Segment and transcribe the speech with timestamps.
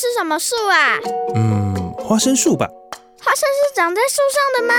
[0.00, 0.96] 是什么树啊？
[1.34, 2.66] 嗯，花生树吧。
[3.22, 4.74] 花生是长在树上的吗？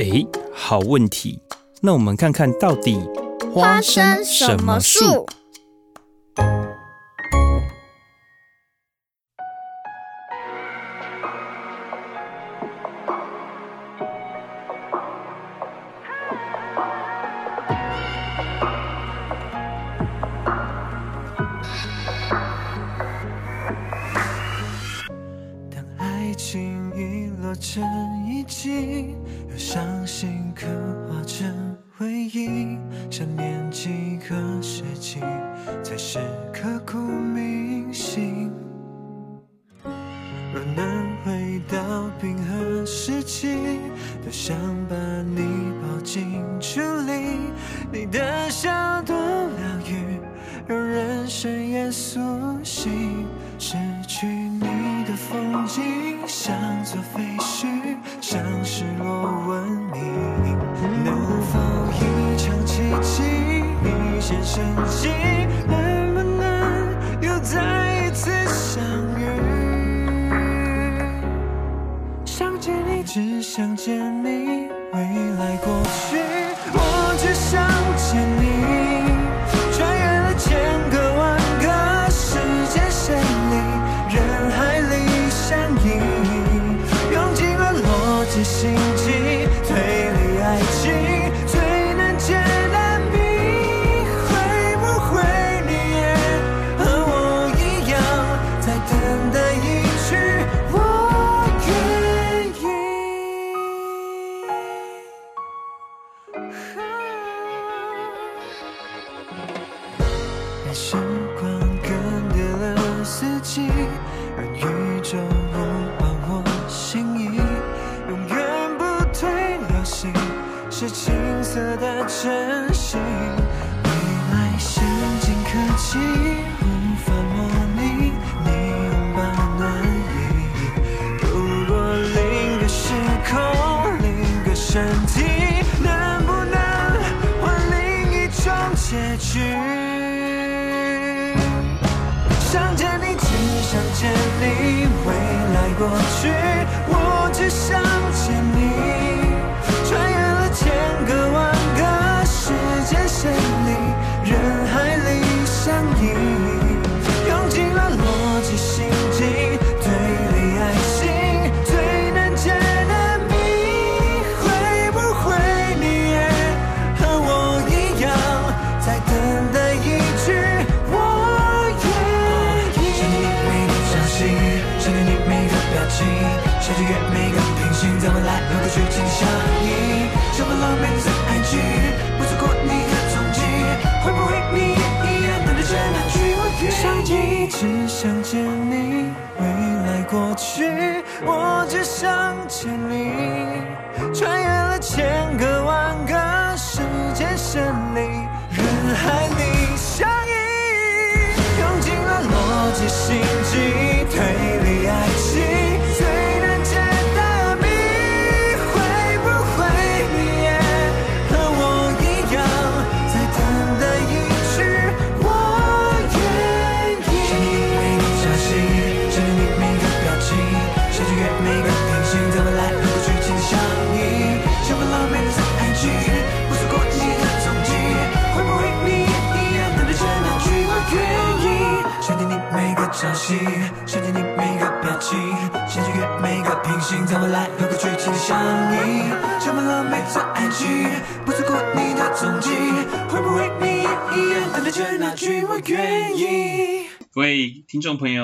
[0.00, 1.40] 诶，好问题。
[1.80, 2.98] 那我们看看到底
[3.54, 5.24] 花生什么树？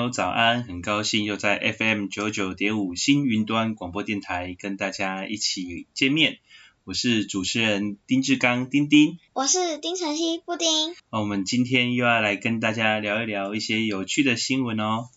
[0.09, 0.63] 早安！
[0.63, 6.39] 很高兴又在 FM 九九点五星云端广播电台跟大家一起见面。
[6.83, 9.17] 我是主持人丁志刚，丁丁。
[9.33, 10.95] 我是丁晨曦，布丁。
[11.11, 15.09] 那我们今天又要来跟大家聊一聊一些有趣的新闻哦。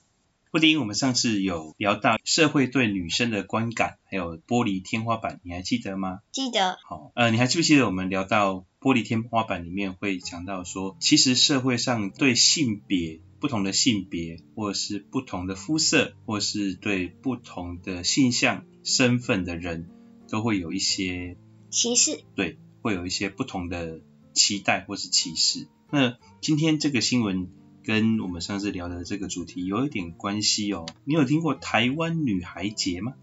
[0.51, 6.21] 布丁，我们上次有聊到社会对女生的观感，还有玻璃天花板，你还记得吗？
[6.33, 6.79] 记得。
[6.89, 13.21] 好，呃，你还记不记得我们聊到玻璃天花板里面会讲到说，其实社会上对性别。
[13.41, 19.89] 不同的性别，或者是不同的肤色，或是对不同的性向、身份的人，
[20.29, 21.39] 都会有一些
[21.71, 22.21] 歧视。
[22.35, 24.03] 对，会有一些不同的
[24.35, 25.67] 期待或是歧视。
[25.91, 27.49] 那今天这个新闻
[27.83, 30.87] 跟我们上次聊的这个主题有一点关系哦。
[31.05, 33.15] 你有听过台湾女孩节吗？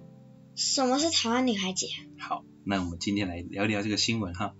[0.55, 1.87] 什么是台湾女孩节？
[2.17, 4.55] 好，那我们今天来聊聊这个新闻哈。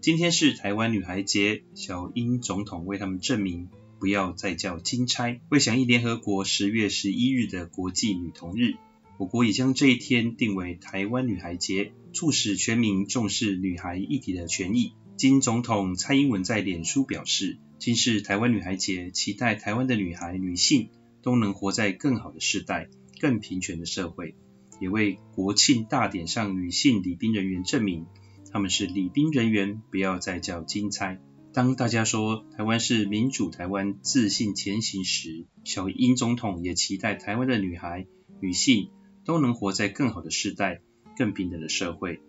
[0.00, 3.68] 今天是台湾女孩节，小英总统为他们正名，
[4.00, 8.76] 不要再叫金钗，为响应联合国十月十一日的国际女童日，
[9.18, 14.94] 我国已将这一天定为台湾女孩节，促使全民重视女孩议题的权益。
[15.18, 20.88] 金总统蔡英文在脸书表示，今是台湾女孩节，期待台湾的女孩、女性
[21.20, 22.88] 都能活在更好的世代、
[23.20, 24.34] 更平权的社会，
[24.80, 28.06] 也为国庆大典上女性礼宾人员正名，
[28.50, 31.20] 他们是礼宾人员，不要再叫金钗。
[31.52, 38.06] 当大家说台湾是民主台湾、自信前行时，小英总统也期待台湾的女孩、
[38.40, 38.90] 女性
[39.24, 40.80] 都能活在更好的世代、
[41.16, 42.20] 更平等的社会。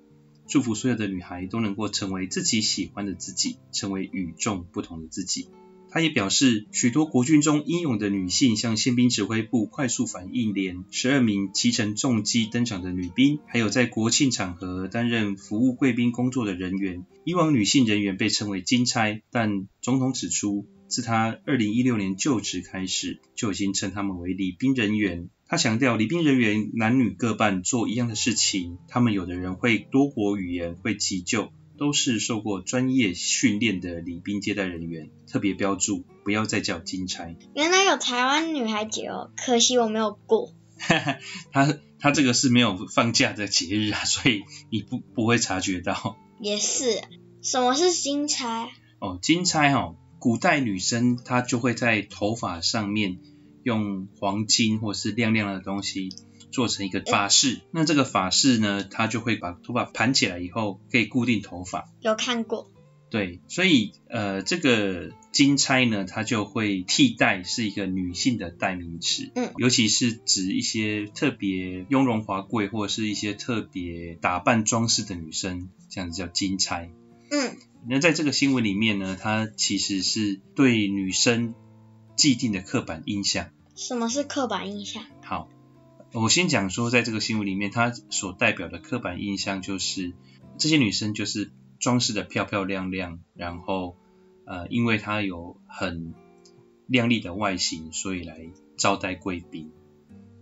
[0.47, 5.49] 祝福所有的女孩都能够成为自己喜欢的自己，成为与众不同的自己。
[5.91, 17.05] 他也表示，许多国军中英勇的女性，像宪兵指挥部快速反应连十二名骑乘重机登场的女兵，还有在国庆场合担任服务贵宾工作的人员。
[17.25, 25.27] 以往女性人员被称为金钗，但总统指出，自他二零一六年就职开始，就已经称他们为礼宾人员。
[25.45, 28.77] 他强调，礼宾人员男女各半，做一样的事情。
[28.87, 31.51] 他们有的人会多国语言，会急救，
[31.81, 35.09] 都是受过专业训练的礼宾接待人员。
[35.27, 37.35] 特别标注，不要再叫金钗。
[37.55, 40.53] 原来有台湾女孩节哦，可惜我没有过。
[41.51, 46.17] 他他这个是没有放假的节日啊， 所以你不不会察觉到。
[46.39, 47.01] 也是，
[47.41, 48.69] 什么是金钗？
[48.99, 53.17] 哦，金钗哦，古代女生她就会在头发上面。
[53.63, 56.09] 用黄金或是亮亮的东西
[56.51, 61.89] 做成一个发饰，那这个发饰呢，它就会把头发盘起来以后，可以固定头发。
[62.01, 62.69] 有看过。
[63.09, 76.89] 对，所以呃，这个金钗呢，它就会替代是一个女性的代名词，嗯，尤其是指一些特别雍容华贵或者是一些特别打扮装饰的女生，这样子叫金钗。
[77.31, 77.57] 嗯，
[77.87, 81.53] 那在这个新闻里面呢，它其实是对女生。
[82.17, 83.49] 既定的刻板印象。
[83.75, 85.03] 什么是刻板印象？
[85.23, 85.49] 好，
[86.13, 90.11] 我先讲说，在这个新闻里面，它所代表的刻板印象就是
[90.57, 93.95] 这些女生就是装饰的漂漂亮亮，然后
[94.45, 96.13] 呃，因为她有很
[96.87, 99.71] 靓丽的外形，所以来招待贵宾。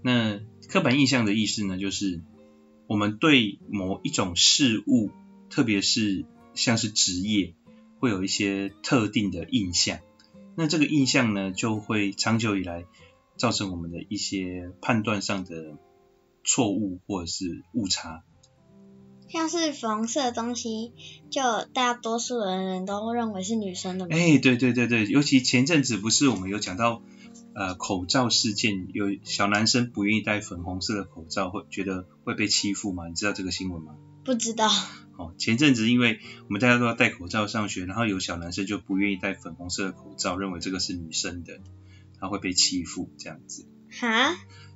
[0.01, 2.23] 那刻板印象的意思呢，就是
[2.87, 5.11] 我们对某一种事物，
[5.51, 6.25] 特别是
[6.55, 7.53] 像是职业，
[7.99, 9.99] 会有一些特定的印象。
[10.55, 12.85] 那这个印象呢，就会长久以来
[13.39, 15.77] 造成我们的一些判断上的
[16.43, 18.23] 错误或者是误差。
[19.29, 20.93] 像是粉红色的东西，
[21.29, 21.41] 就
[21.73, 24.07] 大多数的人都认为是女生的。
[24.09, 27.03] 哎，对对对对，尤其前阵子不是我们有讲到
[27.53, 33.07] 呃口罩事件，有小男生不愿意戴粉红色的口罩，会觉得会被欺负吗？
[33.07, 33.95] 你知道这个新闻吗？
[34.25, 34.67] 不知道。
[35.15, 41.59] 哦，前阵子因为我们大家都要戴口罩上学，然后有小男生就不愿意戴粉红色的口罩，认为这个是女生的，
[42.19, 43.67] 他会被欺负这样子。
[43.91, 44.35] 哈？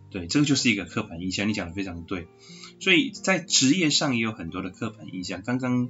[0.10, 2.28] 对，这个就是一个刻板印象，你讲的非常对。
[2.80, 5.42] 所以在职业上也有很多的刻板印象。
[5.44, 5.90] 刚刚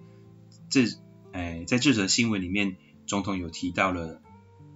[0.70, 0.86] 这
[1.32, 4.22] 哎，在这则新闻里面，总统有提到了，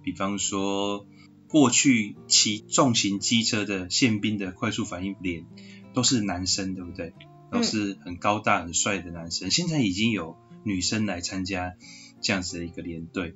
[0.02, 1.06] 比方说
[1.48, 5.46] 过去骑重型机车的宪兵的快速反应连
[5.94, 7.14] 都是男生，对不对？
[7.50, 11.72] 都是很高大很帅的男生，嗯，现在已经有女生来参加
[12.20, 13.34] 这样子的一个连队，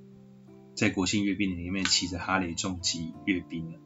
[0.74, 3.78] 在国庆阅兵里面骑着哈雷重机阅兵了。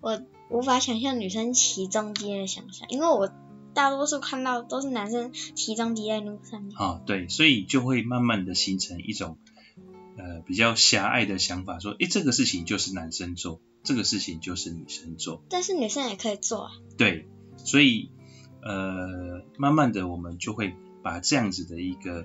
[0.00, 3.32] 我无法想象女生骑重机的想象，因为我
[3.74, 6.68] 大多数看到都是男生骑重机在路上。
[6.74, 9.38] 啊，对，所以就会慢慢的形成一种
[10.16, 15.42] 呃比较狭隘的想法，说，诶，这个事情就是男生做，这个事情就是女生做。
[15.48, 16.72] 但是女生也可以做啊。
[16.96, 18.10] 对，所以。
[18.64, 22.24] 呃，慢慢的，我们就会把这样子的一个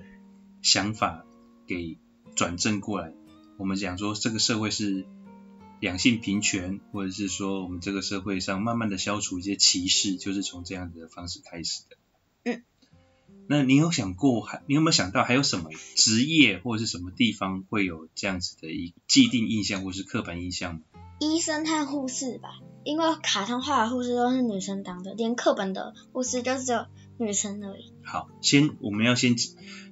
[0.62, 1.26] 想法
[1.66, 1.98] 给
[2.36, 3.12] 转正过来。
[3.58, 5.04] 我们讲说，这个社会是
[5.80, 11.96] 两性平权，或者是说，我们这个社会上慢慢的消除一些歧视，就是从这样子的方式开始的。
[12.44, 12.62] 嗯。
[13.48, 20.80] 那你有想过，还你有没有想到，还有什么职业或者是什么地方会有这样子的一既定印象，或是刻板印象吗？
[21.18, 26.86] 医生和护士吧，因为卡通画的护士都是女生当的，连课本的护士就只有
[27.18, 27.92] 女生而已。
[28.04, 29.34] 好，先我们要先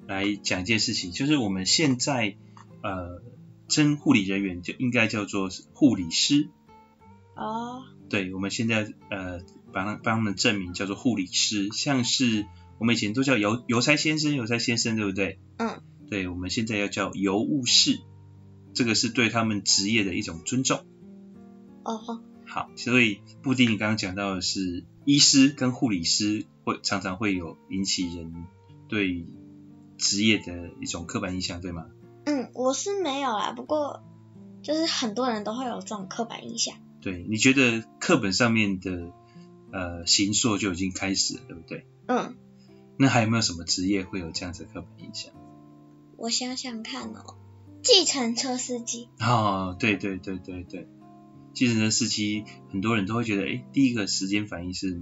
[0.06, 2.36] 来讲一件事情，就是我们现在
[2.82, 3.22] 呃
[3.68, 6.48] 称护理人员就应该叫做护理师。
[7.34, 7.84] 哦。
[8.08, 9.40] 对，我们现在呃
[9.72, 12.46] 帮他帮他们证明叫做护理师，像是
[12.78, 15.40] 我们以前都叫邮邮差先生、邮差先生，对不对？
[15.58, 15.82] 嗯。
[16.08, 17.98] 对，我们现在要叫邮务士，
[18.74, 20.86] 这个是对他们职业的一种尊重。
[21.82, 28.32] 哦，好，所以布丁你刚刚讲到的是医师跟护理师会常常会有引起人
[28.86, 29.26] 对
[29.98, 31.86] 职业的一种刻板印象，对吗？
[32.26, 34.02] 嗯，我是没有啦，不过
[34.62, 36.76] 就是很多人都会有这种刻板印象。
[37.00, 39.12] 对，你觉得课本上面的
[39.72, 41.86] 呃形塑就已经开始了，对不对？
[42.08, 42.36] 嗯。
[42.98, 45.32] 那还有没有什么职业会有这样子的刻板印象？
[46.16, 47.36] 我想想看哦，
[47.82, 49.08] 计程车司机。
[49.20, 50.88] 哦，对对对对对，
[51.52, 55.00] 计程车司机很多人都会觉得，哎，第一个时间反应是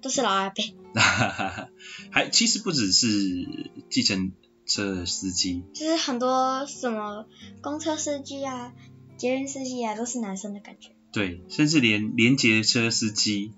[0.00, 0.64] 都是老阿伯。
[2.10, 4.32] 还其实不只是计程
[4.66, 7.26] 车司机，就是很多什么
[7.62, 8.74] 公车司机啊、
[9.16, 10.90] 捷运司机啊，都是男生的感觉。
[11.12, 13.52] 对，甚至连连接车司机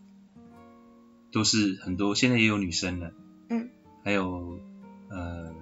[1.33, 3.13] 都是很多，现在也有女生了。
[3.49, 3.71] 嗯。
[4.05, 4.61] 还有
[5.11, 5.53] 呃。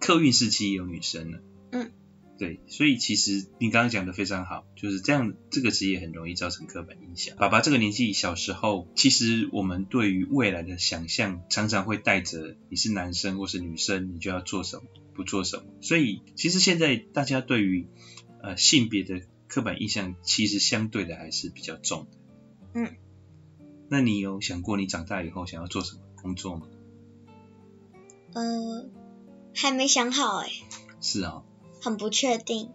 [0.00, 1.40] 客运司机也有女生了，
[1.72, 1.92] 嗯，
[2.40, 7.36] 对，所以其实你刚刚讲的非常好，就是这样，这个职业很容易造成刻板印象。
[7.36, 15.64] 爸爸这个年纪小时候，其实我们对于未来的想象常常会带着你是男生或是女生，你就要做什么，不做什么。
[15.82, 17.86] 所以其实现在大家对于
[18.42, 22.18] 呃性别的刻板印象，其实相对的还是比较重的。
[22.72, 22.96] 嗯，
[23.90, 26.66] 那你有想过你长大以后想要做什么工作吗？
[28.32, 28.88] 呃。
[29.52, 30.48] 还没想好哎，
[31.00, 31.44] 是啊、哦，
[31.80, 32.72] 很不确定。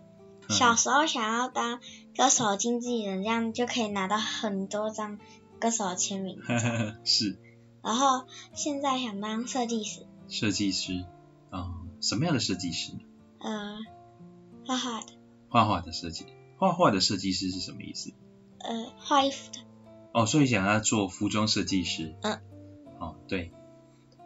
[0.49, 1.79] 小时候想要当
[2.15, 5.19] 歌手经纪人，这样就可以拿到很多张
[5.59, 6.39] 歌手的签名。
[7.03, 7.39] 是。
[7.81, 10.05] 然后现在想当设计师。
[10.27, 11.05] 设计师
[11.49, 12.99] 啊、哦，什么样的设计师呢？
[13.39, 13.77] 呃，
[14.65, 15.13] 画画的。
[15.49, 16.25] 画画的设计，
[16.57, 18.13] 画画的设计师是什么意思？
[18.59, 19.59] 呃，画衣服的。
[20.13, 22.15] 哦，所以想要做服装设计师。
[22.21, 22.39] 嗯。
[22.99, 23.51] 哦，对。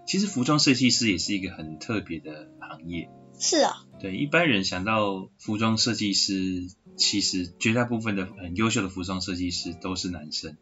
[0.05, 3.09] 其实服装设计师也是一个很特别的行业。
[3.39, 3.85] 是啊。
[3.99, 10.57] 对，一般人想到服装设计师，其实绝大部分的很优秀的服装设计师都是男生。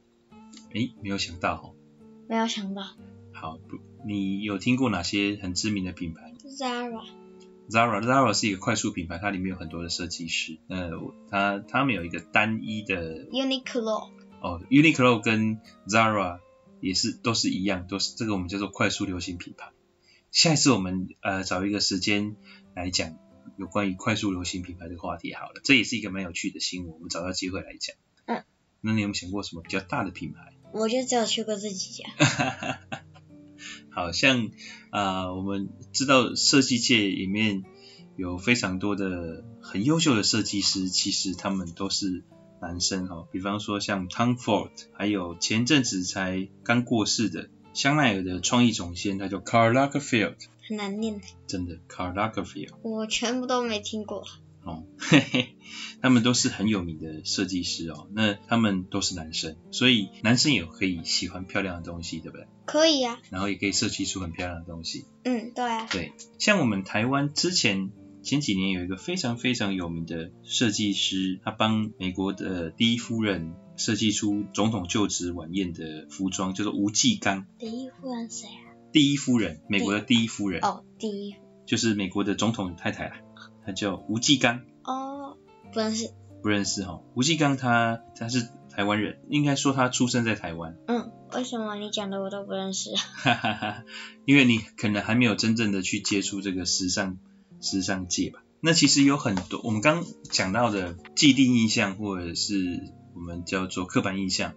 [0.74, 1.76] 诶，没有想到哦。
[2.30, 2.84] 没有想到。
[3.34, 3.60] 好，
[4.06, 7.04] 你有听过哪些很知名的品牌？Zara。
[7.70, 10.58] Zara，Zara 是一个快速品牌，它里面有很多的设计师。
[10.70, 10.92] 呃，
[11.30, 13.26] 它他们有一个单一的。
[13.28, 14.10] Uniqlo。
[14.42, 16.40] 哦，Uniqlo 跟 Zara。
[16.80, 19.72] 也是都是一样，都是这个我们叫做快速流行品牌。
[20.32, 22.36] 下一次我们呃找一个时间
[22.76, 23.18] 来讲
[23.58, 27.96] 有关于快速流行品牌的话题好了，这也是一个蛮有趣的新闻，我们找到机会来讲。
[28.26, 28.44] 嗯。
[28.82, 30.54] 那你有没有想过什么比较大的品牌？
[30.74, 32.10] 我就只有去过这几家。
[33.90, 34.52] 好像
[34.92, 37.64] 啊、呃，我们知道设计界里面
[38.16, 42.24] 有非常多的很优秀的设计师，其实他们都是。
[42.60, 50.34] 男生哈，比方说像 Tom Ford，还有前阵子才刚过世的香奈儿的创意总监，他叫 Karl Lagerfeld，
[50.68, 51.22] 很难念。
[51.46, 54.26] 真的 Karl Lagerfeld，我全部都没听过。
[54.64, 55.56] 哦，嘿嘿，
[56.02, 58.08] 他们都是很有名的设计师哦。
[58.16, 62.48] 那他们都是男生，所以男生也可以喜欢漂亮的东西，对不对？
[62.66, 63.20] 可以啊。
[63.30, 65.06] 然后也可以设计出很漂亮的东西。
[65.24, 65.88] 嗯，对啊。
[65.92, 67.92] 对，像我们台湾之前。
[68.24, 77.46] 前几年有一个非常非常有名的设计师，他帮美国的第一夫人设计出总统就职晚宴的服装，叫做吴季刚。
[77.58, 78.76] 第一夫人谁啊？
[78.92, 80.62] 第一夫人，美国的第一夫人。
[80.62, 81.36] 哦，第一。
[81.66, 83.18] 就是美国的总统太太啊，
[83.66, 84.62] 她叫吴季刚。
[84.84, 85.38] 哦，
[85.72, 86.10] 不认识。
[86.42, 90.76] 不认识哈、哦，吴季刚他他是台湾人，应该说他出生在台湾。
[90.88, 92.96] 嗯，为什么你讲的我都不认识？
[92.96, 93.84] 哈哈哈，
[94.26, 97.18] 因为你可能还没有真正的去接触这个时尚。
[97.60, 104.54] 时尚界吧，那其实有很多我们刚讲到的既定印象，或者是我们叫做刻板印象，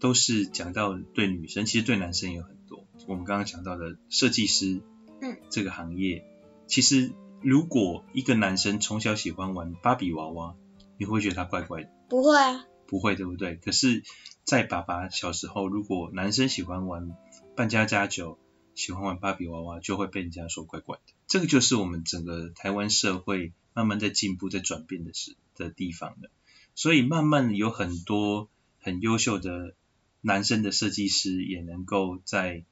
[0.00, 2.84] 都是讲到对女生，其实对男生也有很多。
[3.06, 4.82] 我们刚刚讲到的设计师，
[5.20, 6.24] 嗯，这个行业，
[6.66, 10.56] 其实如果一个男生从小喜欢玩芭比娃娃，
[10.98, 11.90] 你会觉得他怪怪的？
[12.08, 13.54] 不会啊，不会，对不对？
[13.54, 14.02] 可是，
[14.42, 17.16] 在爸爸小时候，如果男生喜欢玩
[17.54, 18.40] 扮家家酒，
[18.74, 21.14] 喜欢玩芭比娃娃，就会被人家说怪怪的。
[21.28, 26.30] 这个就是我们整个台湾社会慢慢在进步、在转变的时的地方了。
[26.74, 28.48] 所以慢慢有很多
[28.80, 29.74] 很优秀的
[30.20, 32.64] 男生的设计师，也能够在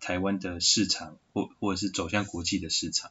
[0.00, 3.10] 台湾的市场，或或者是走向国际的市场。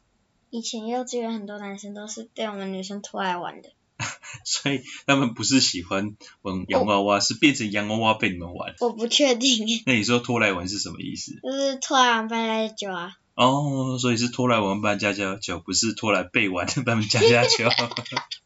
[0.50, 3.70] 以前幼稚园很多男生都是被我们女生拖来玩的。
[4.44, 8.74] 所以他们不是喜欢玩洋娃娃，是变成洋娃娃被你们玩。
[8.80, 9.66] 我不确定。
[9.86, 11.40] 那你说拖来玩是什么意思？
[11.42, 13.14] 就是拖来玩扮家家酒啊。
[13.34, 17.68] 哦，所以是拖来玩扮家家酒，不是拖来被玩扮家家酒。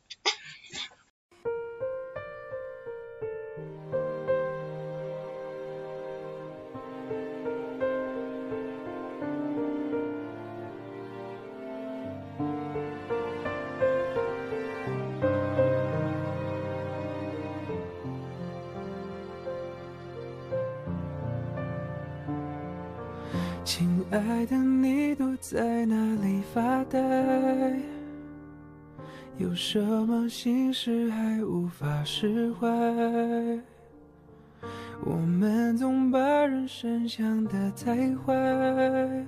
[37.83, 39.27] 太坏，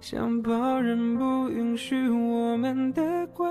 [0.00, 3.44] 想旁人不允许我们的怪。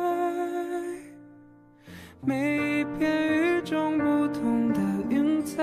[2.22, 4.80] 每一片与众不同的
[5.10, 5.62] 云彩，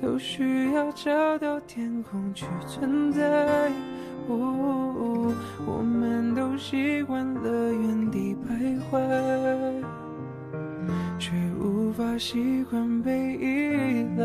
[0.00, 3.72] 都需要找到天空去存在。
[4.28, 5.34] 哦，
[5.66, 9.82] 我们都习惯了原地徘徊，
[11.92, 14.24] 无法习惯被依赖。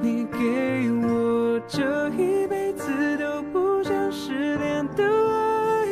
[0.00, 5.88] 你给我这一辈子都不想失联的爱，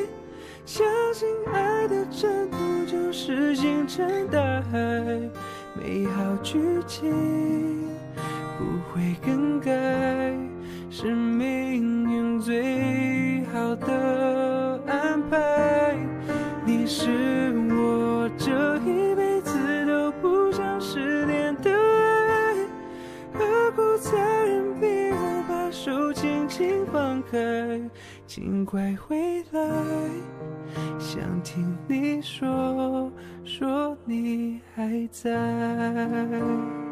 [0.64, 4.38] 相信爱的征途就是星辰大
[4.70, 4.78] 海，
[5.74, 7.10] 美好剧情
[8.56, 9.72] 不会更改。
[10.88, 15.96] 是命运最好的安排。
[16.64, 17.37] 你是
[27.28, 27.90] 轻放开？
[28.26, 29.60] 请快回来，
[30.98, 33.10] 想听你说，
[33.44, 36.87] 说你还在。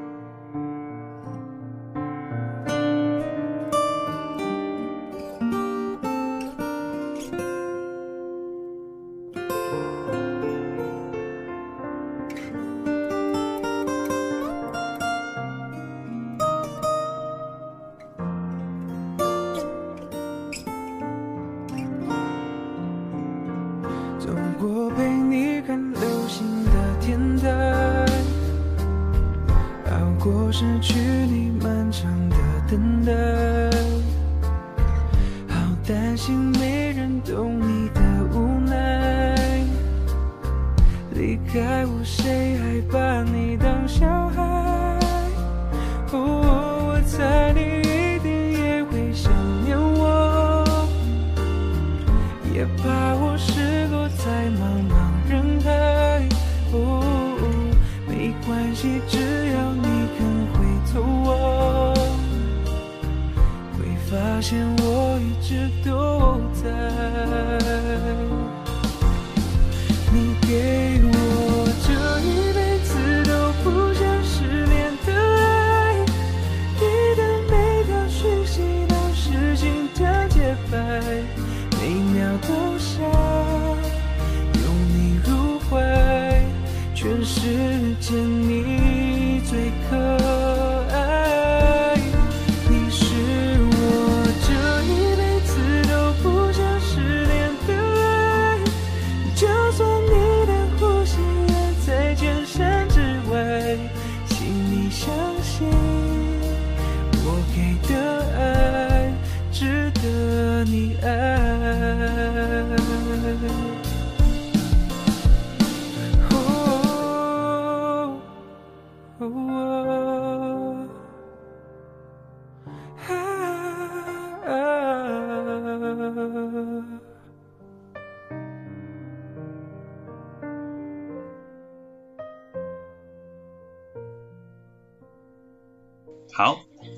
[81.78, 82.99] 每秒都想
[84.54, 84.64] 拥
[84.95, 85.75] 你入怀，
[86.95, 88.55] 全世界你。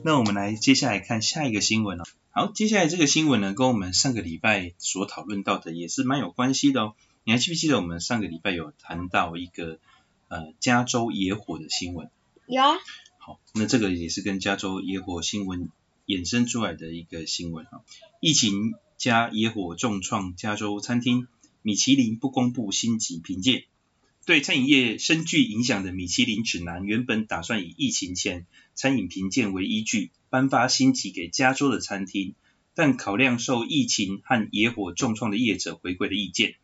[0.08, 2.04] 那我们来接下来看下一个新闻哦。
[2.30, 6.94] 好，接下来这个新闻呢，跟我们上个礼拜所讨论到的也是蛮有关系的哦。
[7.24, 9.78] 你还记不记得我们上个礼拜有谈到一个
[10.28, 12.08] 呃加州野火的新闻？
[12.46, 12.62] 有。
[13.18, 15.68] 好，那这个也是跟加州野火新闻
[16.06, 17.82] 衍生出来的一个新闻哈。
[18.22, 21.26] 疫情加野火重创加州餐厅，
[21.60, 23.64] 米其林不公布星级评鉴。
[24.24, 28.46] 对餐饮业深具影响的米其林指南，原本打算以疫情前
[28.78, 32.36] 餐饮评鉴为依据，颁发星级给加州的餐厅，
[32.76, 36.54] 但考量受疫情和野火重创的业者回归的意见，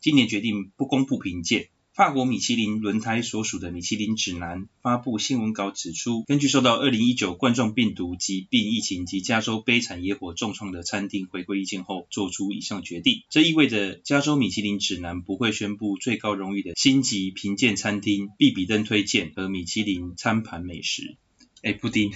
[0.00, 1.68] 今年决定不公布评鉴。
[1.92, 13.24] 法国米其林轮胎所属的米其林指南发布新闻稿指出，根据受到2019冠状病毒疾病疫情及加州悲惨野火重创的餐厅回归意见后，做出以上决定。
[13.28, 21.18] 这意味着加州米其林指南不会宣布最高荣誉的星级评鉴餐厅必比登推荐和米其林餐盘美食。
[21.62, 22.12] 哎，布丁，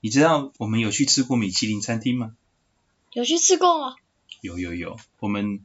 [0.00, 2.36] 你知道我们有去吃过米其林餐厅吗？
[3.12, 3.96] 有去吃过吗？
[4.40, 5.60] 有有有，我们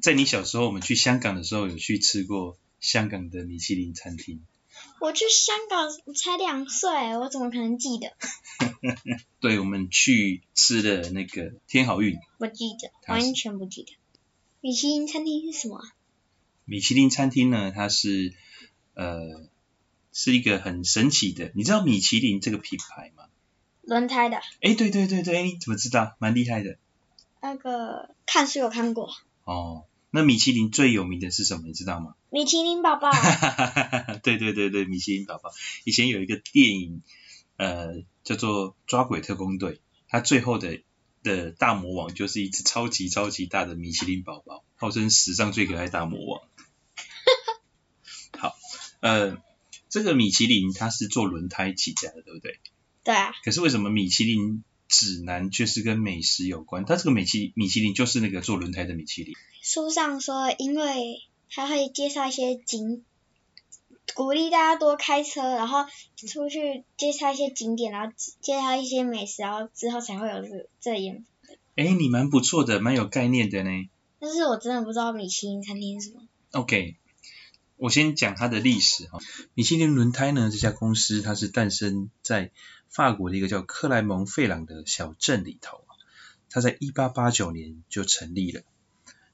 [0.00, 2.56] 在你小时候，我们去香港的时候有去吃过。
[2.82, 4.40] 香港的米其林餐厅，
[4.98, 8.12] 我去香港才两岁，我怎么可能记得？
[9.38, 13.96] 对，我们去吃的那个天好运，不记得，完全不记得。
[14.60, 15.80] 米其林餐厅是什么？
[16.64, 17.70] 米其林餐厅呢？
[17.70, 18.34] 它是
[18.94, 19.46] 呃
[20.12, 23.24] 是一个很神奇的，你知道米其林这个品牌吗？
[23.82, 24.36] 轮胎的。
[24.60, 26.16] 哎，对对对对，你怎么知道？
[26.18, 26.76] 蛮厉害的。
[27.40, 29.10] 那个看是有看过。
[29.44, 29.84] 哦。
[30.14, 31.62] 那米其林最有名的是什么？
[31.66, 32.14] 你知道吗？
[32.28, 33.10] 米其林宝宝。
[34.22, 35.50] 对对对对，米其林宝宝。
[35.84, 37.02] 以前有一个电影，
[37.56, 39.76] 呃，叫做《抓鬼特工队》，
[40.08, 40.82] 它最后的
[41.22, 46.42] 的大魔王就是一只超级超级大的米其林宝宝，号称史上最可爱大魔王。
[48.38, 48.54] 好，
[49.00, 49.38] 呃，
[49.92, 52.58] 这个米其林它是做轮胎起家的，对不对？
[53.04, 53.34] 对啊。
[53.44, 56.86] 可是为什么米其林指南却是跟美食有关？
[56.86, 59.34] 它这个米其米其林就是那个做轮胎的米其林。
[59.60, 63.04] 书上说，因为它会介绍一些景，
[64.14, 65.84] 鼓励大家多开车，然后
[66.16, 71.22] 出去介绍一些景点，然后介绍一些美食，然后之后才会有这这样。
[71.76, 73.70] 哎，你蛮不错的，蛮有概念的呢。
[74.18, 76.22] 但是我真的不知道米其林餐厅是什么。
[76.52, 76.96] OK，
[77.82, 79.18] 我先讲它的历史哈。
[79.54, 82.52] 米其林轮胎呢，这家公司它是诞生在
[82.88, 85.84] 法国的一个叫克莱蒙费朗的小镇里头，
[86.48, 88.62] 它在一八八九年就成立了。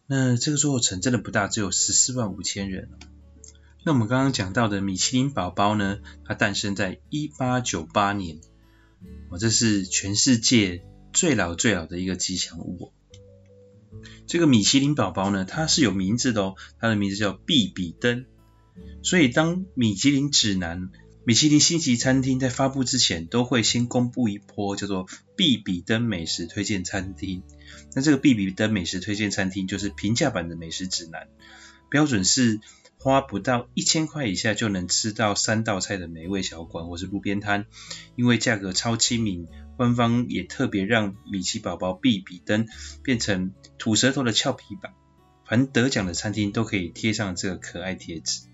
[0.07, 2.89] 那这个座城真的不大，只有十四万五千人。
[3.85, 8.41] 那我们刚刚讲到的米其林宝宝呢，它诞生在一八九八年，
[9.29, 10.83] 哦，这是全世界
[11.13, 12.95] 最老最老的一个吉祥物。
[14.27, 18.25] 这个米其林宝宝呢，它是有名字的哦，它的名字叫毕比登。
[19.03, 20.91] 所以当米其林指南，
[21.25, 27.43] 米其林星级餐厅在发布之前，都会先公布一波叫做必比登美食推荐餐厅。
[27.95, 31.29] 那这个必比登美食推荐餐厅就是平价版的美食指南，
[31.91, 32.61] 标准是
[32.99, 37.67] 花不到一千块以下就能吃到三道菜的美味小馆或是路边摊，
[38.17, 42.67] 因为价格超亲民，官方也特别让米奇宝宝必比登
[43.05, 44.95] 变成吐舌头的俏皮版，
[45.47, 48.48] 凡得奖的餐厅都可以贴上这个可爱贴纸。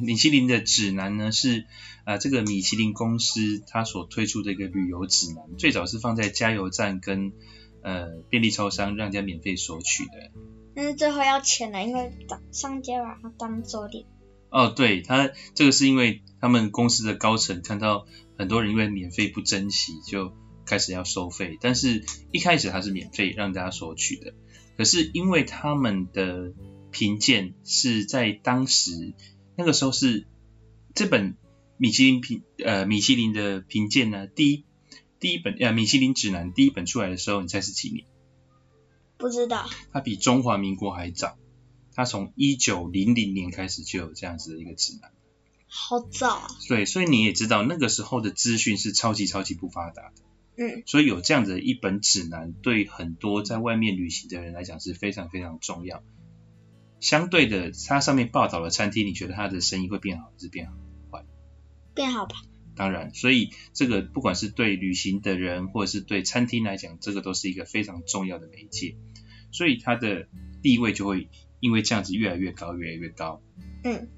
[0.00, 1.60] 米其林的指南呢是
[2.04, 7.32] 啊、呃、这个米其林公司它所推出的一个旅游指南，最早是放在加油站跟
[7.82, 10.30] 呃，便利超商让人家免费索取的，
[10.74, 12.12] 但是最后要钱了，因为
[12.52, 14.04] 商家把它当做点。
[14.50, 18.04] 哦，对，他这个是因为他们公司的高层看到
[18.36, 20.34] 很多人因为免费不珍惜，就
[20.66, 21.56] 开始要收费。
[21.58, 24.34] 但是一开始它是免费让大家索取的，
[24.76, 26.52] 可是因为他们的
[26.90, 29.14] 评鉴是在当时
[29.60, 30.26] 那个时候是
[30.94, 31.36] 这本
[31.76, 34.64] 米其林评呃米其林的评鉴呢，第一。
[35.20, 38.06] 第一本呃米其林指南第一本出来的时候，你猜是几年？
[39.18, 39.68] 不知道。
[39.92, 41.36] 它比中华民国还早，
[41.94, 45.12] 它从一九零零年开始就有这样子的一个指南。
[45.68, 46.48] 好早啊。
[46.70, 50.14] 对，所以你也知道那个时候的资讯是超级超级不发达的。
[50.56, 50.82] 嗯。
[50.86, 56.02] 所以有这样子的一本指南，对很多在外面旅行的人来讲是非常非常重要。
[57.00, 60.74] 相对的，它上面报道的餐厅，你觉得它的生意会变好还是变好？
[61.10, 61.24] 坏？
[61.94, 62.36] 变好吧。
[62.76, 68.96] 当然，所以这个不管是对旅行的人，或者是对餐厅来讲，这个都是一个非常重要的媒介，
[69.50, 70.28] 所以它的
[70.62, 73.42] 地位就会因为这样子越来越高，越来越高。
[73.84, 74.08] 嗯。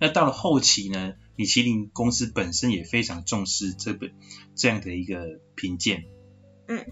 [0.00, 4.12] 那到了后期呢，米其林公司本身也非常重视这本
[4.56, 6.04] 这样的一个评鉴。
[6.66, 6.84] 嗯。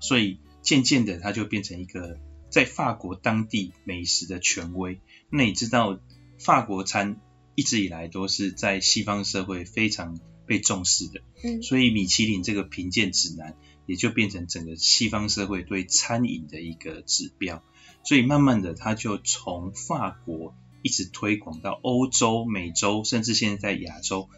[0.00, 5.00] 所以渐渐的，它就变成一个在法国当地美食的权威。
[5.30, 5.98] 那你知道
[6.38, 7.20] 法国餐？
[7.56, 17.62] 一直以来都是在西方社会非常被重视的，嗯，所以米其林这个评鉴指南也就变成整个西方社会对餐饮的一个指标，
[18.02, 24.30] 所以慢慢的它就从法国一直推广到欧洲、美洲，甚至现在在亚洲。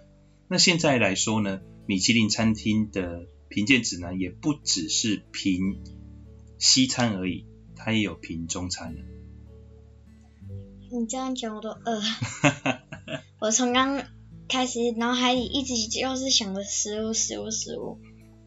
[0.49, 5.79] 那现在来说呢，米其林餐厅的评鉴指南也不只是评
[6.59, 7.45] 西餐而已，
[7.85, 9.01] 它也有评中餐了。
[10.91, 12.01] 你这样讲我都饿。
[13.41, 14.05] 我从刚
[14.49, 17.99] 开始脑海里一直就是想着食物，食物，食物。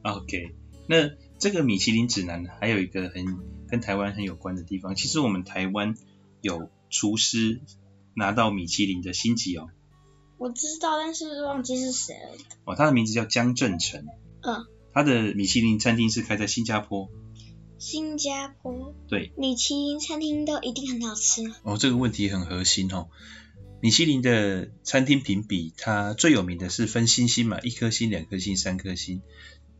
[0.03, 0.55] OK，
[0.87, 3.25] 那这个米其林指南还有一个很
[3.67, 5.95] 跟台湾很有关的地方，其实我们台湾
[6.41, 7.61] 有厨师
[8.15, 9.67] 拿到米其林的星级哦。
[10.37, 12.37] 我知道，但是忘记是谁了。
[12.65, 14.05] 哦，他的名字叫江振成。
[14.41, 14.65] 嗯。
[14.93, 17.09] 他的米其林餐厅是开在新加坡。
[17.85, 18.95] 新加坡。
[19.07, 19.31] 对。
[19.37, 21.43] 米其林餐厅都一定很好吃。
[21.61, 23.09] 哦，这个问题很核心哦。
[23.79, 29.21] 米其林的餐厅评比，它最有名的是分星星嘛，一颗星、两颗星、三颗星。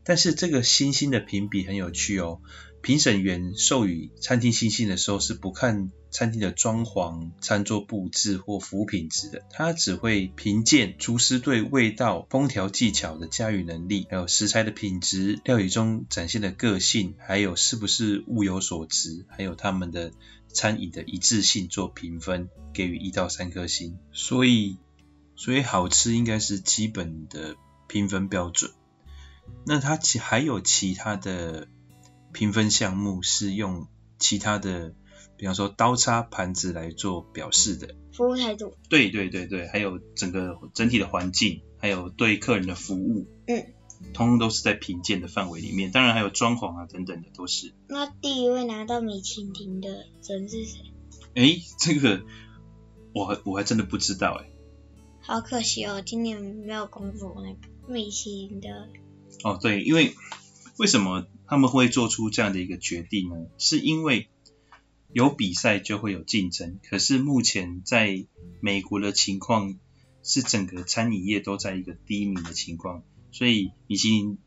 [0.06, 2.40] 但是这个星星的评比很有趣哦。
[2.80, 20.12] 评审员授予餐厅星星的时候，是不看餐厅的装潢、餐桌布置或服务品质的，他只会评鉴厨师对味道、烹调技巧的驾驭能力，还有食材的品质、料理中展现的个性，还有是不是物有所值，还有他们的
[20.46, 23.98] 餐饮的一致性做评分，给予一到三颗星。
[24.12, 24.76] 所以，
[25.34, 27.56] 所以好吃应该是基本的
[27.88, 28.70] 评分标准。
[29.64, 31.68] 那它其还有其他的
[32.32, 34.94] 评分项目是用其他的，
[35.36, 37.94] 比方说刀叉、盘子来做表示的。
[38.12, 38.74] 服务态度。
[38.88, 43.66] 对对对对，还有整个整体的环境，还有对客人的服务，嗯，
[44.14, 45.90] 通通都是在评鉴的范围里面。
[45.90, 47.74] 当然还有装潢啊等等的都是。
[47.88, 50.80] 那第一位拿到米其林的人是谁？
[51.34, 52.22] 哎，这个
[53.12, 54.48] 我我还真的不知道哎。
[55.20, 58.88] 好可惜哦，今年没有公布那个米其林的。
[59.44, 60.14] 哦，对，因为
[60.78, 63.46] 为什么他们会做出这样的一个决定呢？
[63.58, 64.28] 是因为
[65.12, 68.26] 有比赛就会有竞争，可是目前在
[68.60, 69.78] 美国的情况
[70.22, 74.38] 是整个餐饮业都在一个低迷的情况，所以米其林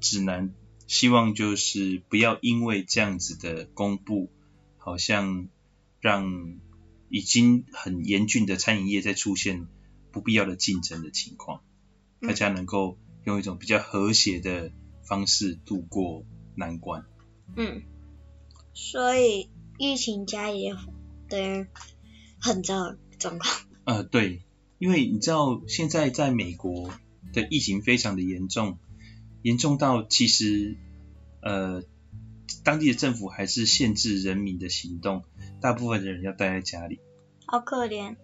[0.00, 0.52] 只能
[0.86, 4.30] 希望就是不要因为这样子的公布，
[4.78, 5.48] 好像
[6.00, 6.58] 让
[7.08, 9.66] 已经很严峻的餐饮业在出现
[10.12, 11.62] 不必要的竞争的情况，
[12.20, 12.96] 大家能够。
[13.24, 16.24] 用一种比较和谐的方式度过
[16.56, 17.04] 难关。
[17.56, 17.82] 嗯，
[18.72, 20.74] 所以疫情加也
[21.28, 21.66] 等于
[22.40, 23.54] 很糟的状况。
[23.84, 24.42] 呃，对，
[24.78, 26.90] 因为你知道现在在美国
[27.32, 28.78] 的疫情非常的严重，
[29.42, 30.76] 严重到其实
[31.42, 31.82] 呃
[32.64, 35.24] 当地的政府还是限制人民的行动，
[35.60, 37.00] 大部分的人要待在家里。
[37.46, 38.16] 好可怜。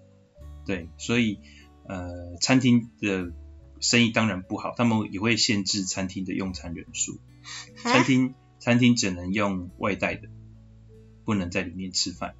[0.64, 1.38] 对，所以
[1.86, 3.32] 呃餐厅的。
[3.80, 7.18] 生意当然不好，他们也会限制餐厅的用餐人数。
[7.76, 10.28] 餐厅餐厅只能用外带的，
[11.24, 12.34] 不能在里面吃饭。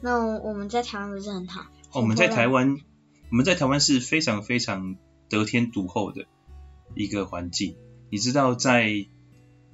[0.00, 1.66] 那我们在台湾不是很好？
[1.92, 2.78] 我们在台湾，
[3.30, 4.96] 我们在台湾是非常非常
[5.28, 6.26] 得天独厚的
[6.94, 7.76] 一个环境。
[8.10, 9.06] 你知道，在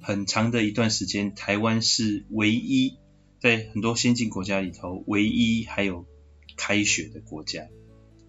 [0.01, 2.97] 很长的一段时间，台湾是唯一
[3.39, 6.05] 在很多先进国家里头唯一还有
[6.57, 7.67] 开学的国家。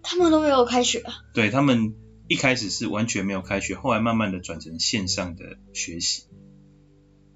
[0.02, 1.12] 他们都没有开学啊？
[1.34, 1.94] 对他们。
[2.28, 6.24] 一开始是完全没有开学，后来慢慢的转成线上的学习。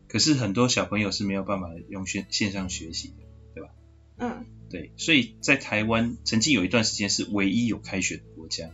[0.07, 3.25] 可是很多小朋友是没有办法用线线上学习的，
[3.55, 3.71] 对吧？
[4.19, 4.47] 嗯。
[4.69, 8.71] 对，所以在台湾曾经有一段时间是唯一有开学的国家。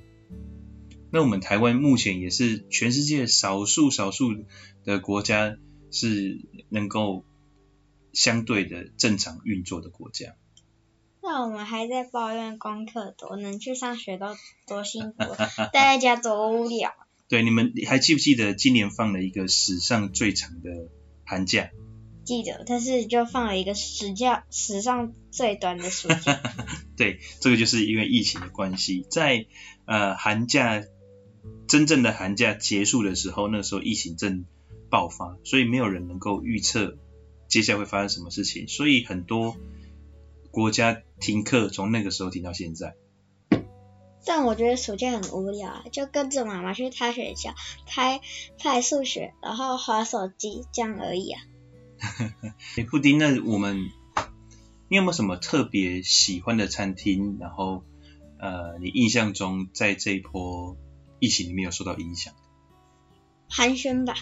[1.10, 4.44] 那我们台湾目前也是全世界少数少数
[4.84, 5.56] 的国家
[5.90, 7.24] 是能够
[8.12, 10.36] 相对的正常运作的国家。
[11.30, 14.34] 那我们还在抱怨功课多，能去上学都
[14.66, 15.18] 多辛苦，
[15.74, 16.94] 待在家多无聊。
[17.28, 20.88] 对，你们还记不记得今年放了一个史上最长的
[21.26, 21.68] 寒假？
[22.24, 26.40] 记得，但是就放了一个史假史上最短的暑假。
[26.96, 29.44] 对，这个就是因为疫情的关系，在
[29.84, 30.82] 呃寒假
[31.66, 34.46] 真正的寒假结束的时候，那时候疫情正
[34.88, 36.96] 爆发，所以没有人能够预测
[37.48, 39.54] 接下来会发生什么事情，所以很多。
[40.50, 42.94] 国家停课，从那个时候停到现在。
[44.26, 47.54] 但我觉得暑假很无聊啊，就跟着妈妈去他学校
[47.86, 48.20] 拍
[48.58, 51.40] 拍数学，然后滑手机这样而已啊。
[52.76, 53.88] 哎， 布丁，那我们
[54.88, 57.38] 你有没有什么特别喜欢的餐厅？
[57.40, 57.84] 然后
[58.38, 60.76] 呃，你印象中在这一波
[61.20, 62.34] 疫情里面有受到影响？
[63.48, 64.14] 寒暄吧。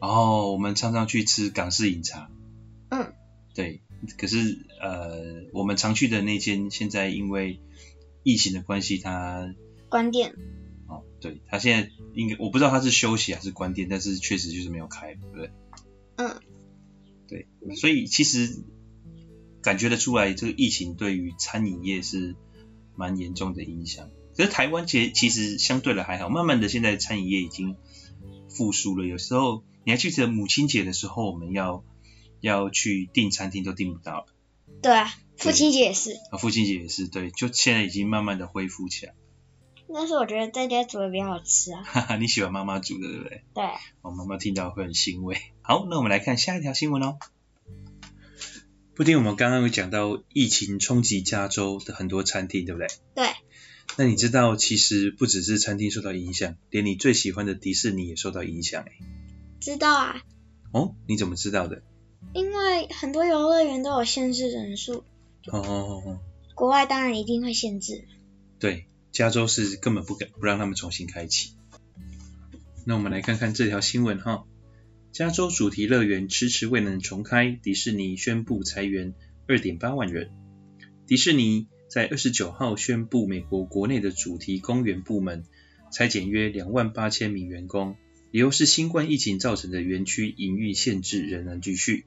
[0.00, 2.30] 哦，我们常常去吃港式饮茶。
[3.52, 3.54] 嗯。
[3.54, 3.82] 对。
[4.18, 7.60] 可是，呃，我们常去的那间，现在因为
[8.24, 9.54] 疫情的关系，它
[9.88, 10.34] 关店。
[10.88, 15.50] 哦，对，它现在应该我不知道它是休息还是关店，但是确实就是没有开，对不对？
[16.16, 16.34] 嗯。
[17.28, 18.64] 对，所以其实
[19.62, 22.34] 感觉得出来，这个疫情对于餐饮业是
[22.96, 24.10] 蛮严重的影响。
[24.36, 27.76] 可是台湾其实其实相对的还好，慢慢的现在餐饮业已经
[28.48, 29.06] 复苏了。
[29.06, 31.84] 有时候你还记得母亲节的时候，我们要。
[32.42, 34.26] 要去订餐厅都订不到了。
[34.82, 36.12] 对啊，父亲节也是。
[36.30, 39.14] 啊，父亲节也是，对，就现在已经慢慢的恢复起来。
[39.94, 41.82] 但是我觉得在家煮的比较好吃啊。
[41.82, 43.44] 哈哈，你喜欢妈妈煮的，对不对？
[43.54, 43.64] 对。
[44.02, 45.36] 我妈妈听到会很欣慰。
[45.62, 47.18] 好，那我们来看下一条新闻哦。
[48.94, 52.88] 布丁，我们刚刚有讲到疫情冲击加州的很多餐厅，对不对？
[53.14, 53.28] 对。
[53.98, 58.92] 那你知道，其实不只是餐厅受到影响，连你最喜欢的迪士尼也受到影响诶。
[59.60, 60.22] 知道啊。
[60.72, 61.82] 哦，你怎么知道的？
[62.32, 65.04] 因为很多游乐园都有限制人数。
[65.46, 66.20] 哦哦哦哦。
[66.54, 68.04] 国外当然一定会限制。
[68.58, 71.54] 对，加州是根本不敢不让他们重新开启。
[72.86, 74.44] 那我们来看看这条新闻哈。
[75.12, 79.14] 加州主题乐园迟迟未能重开，迪士尼宣布裁员
[79.46, 80.30] 二点八万人。
[81.06, 85.44] 迪士尼在二十九号宣布，美国国内的主题公园部门
[85.90, 87.96] 裁减约两万八千名员工，
[88.30, 92.06] 理由是新冠疫情造成的园区营运限制仍然继续。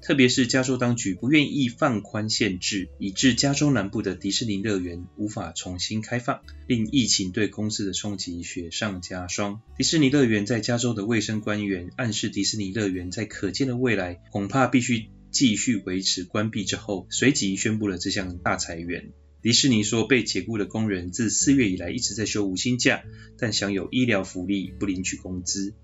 [0.00, 9.60] 特别是加州当局不愿意放宽限制，以致加州南部的迪士尼乐园无法重新开放，令疫情对公司的冲击雪上加霜。
[9.76, 19.12] 迪士尼乐园在加州的卫生官员暗示，迪士尼乐园在可见的未来恐怕必须继续维持关闭之后，随即宣布了这项大裁员。
[19.40, 23.04] 迪士尼说，被解雇的工人自四月以来一直在休无薪假，
[23.38, 25.74] 但享有医疗福利，不领取工资。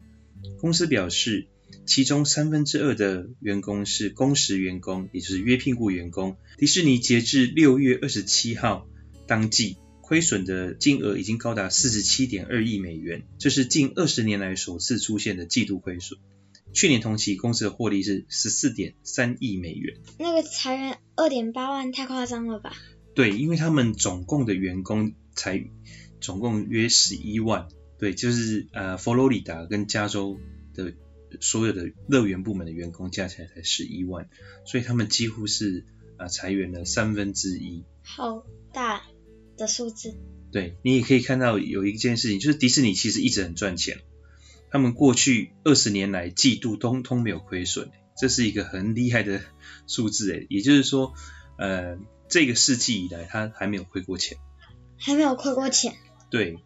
[0.60, 1.46] 公司表示，
[1.86, 6.36] 其中三分之二的员工是工时员工，也就是约聘雇员工。
[6.56, 8.86] 迪士尼截至六月二十七号
[9.26, 16.18] 当季亏损的金额已经高达四十七点二亿美元，这是近二十年来首次出现的季度亏损。
[16.72, 19.96] 去年同期公司的获利是十四点三亿美元。
[20.18, 22.72] 那个裁员二点八万太夸张了吧？
[23.14, 25.64] 对，因为他们总共的员工才
[26.20, 27.68] 总共约十一万。
[27.98, 30.38] 对，就是呃佛罗里达跟加州
[30.74, 30.92] 的。
[31.40, 34.28] 所有的乐园部门的员工加起来才十一万，
[34.64, 35.84] 所以他们几乎是
[36.16, 39.02] 啊裁员了三分之一，好大
[39.56, 40.14] 的数字。
[40.52, 43.98] 对，你也可以看到有一件事情，就是迪士尼其实一直很赚钱，
[44.70, 49.40] 他们过去二十年来季度通通没有亏损，这是一个很厉害的
[49.86, 51.12] 数字诶，也就是说，
[51.58, 54.38] 呃，这个世纪以来他还没有亏过钱，
[54.96, 55.94] 还没有亏过钱。
[56.30, 56.58] 对，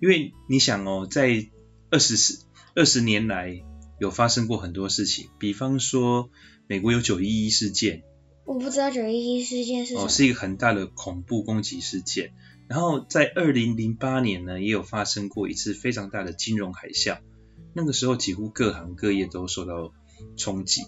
[0.00, 1.46] 因为你想哦，在
[1.90, 3.62] 二十四二十年来。
[3.98, 6.30] 有发生过很多事情，比方说
[6.66, 8.02] 美国有九一一事件，
[8.44, 12.32] 我不知道九一一事件是什么，哦，是一个很大的恐怖攻击事件。
[12.68, 17.20] 然后在二零零八年呢，也有发生过一次非常大的金融海啸，
[17.74, 19.92] 那个时候几乎各行各业都受到
[20.36, 20.82] 冲击。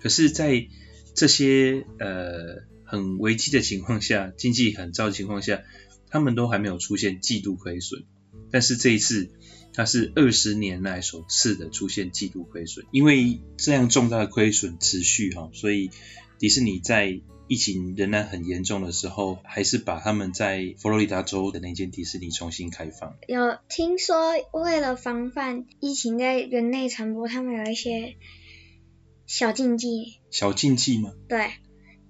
[0.00, 0.66] 可是，在
[1.14, 5.62] 这些呃很危机的情况下，经济很糟的情况下，
[6.08, 8.04] 他们都还没有出现季度亏损。
[8.50, 9.30] 但是这一次。
[9.72, 15.90] 它是二十年来首次的出现季度亏损，因为这样重大的亏损持续哈，所以
[16.38, 23.16] 迪士尼在疫情仍然很严重的时候，还是把他们在佛罗里达州的那间迪士尼重新开放。
[23.28, 28.16] 有听说为了防范疫情在人类传播，他们有一些
[29.26, 30.18] 小禁忌。
[30.30, 31.12] 小禁忌吗？
[31.28, 31.52] 对。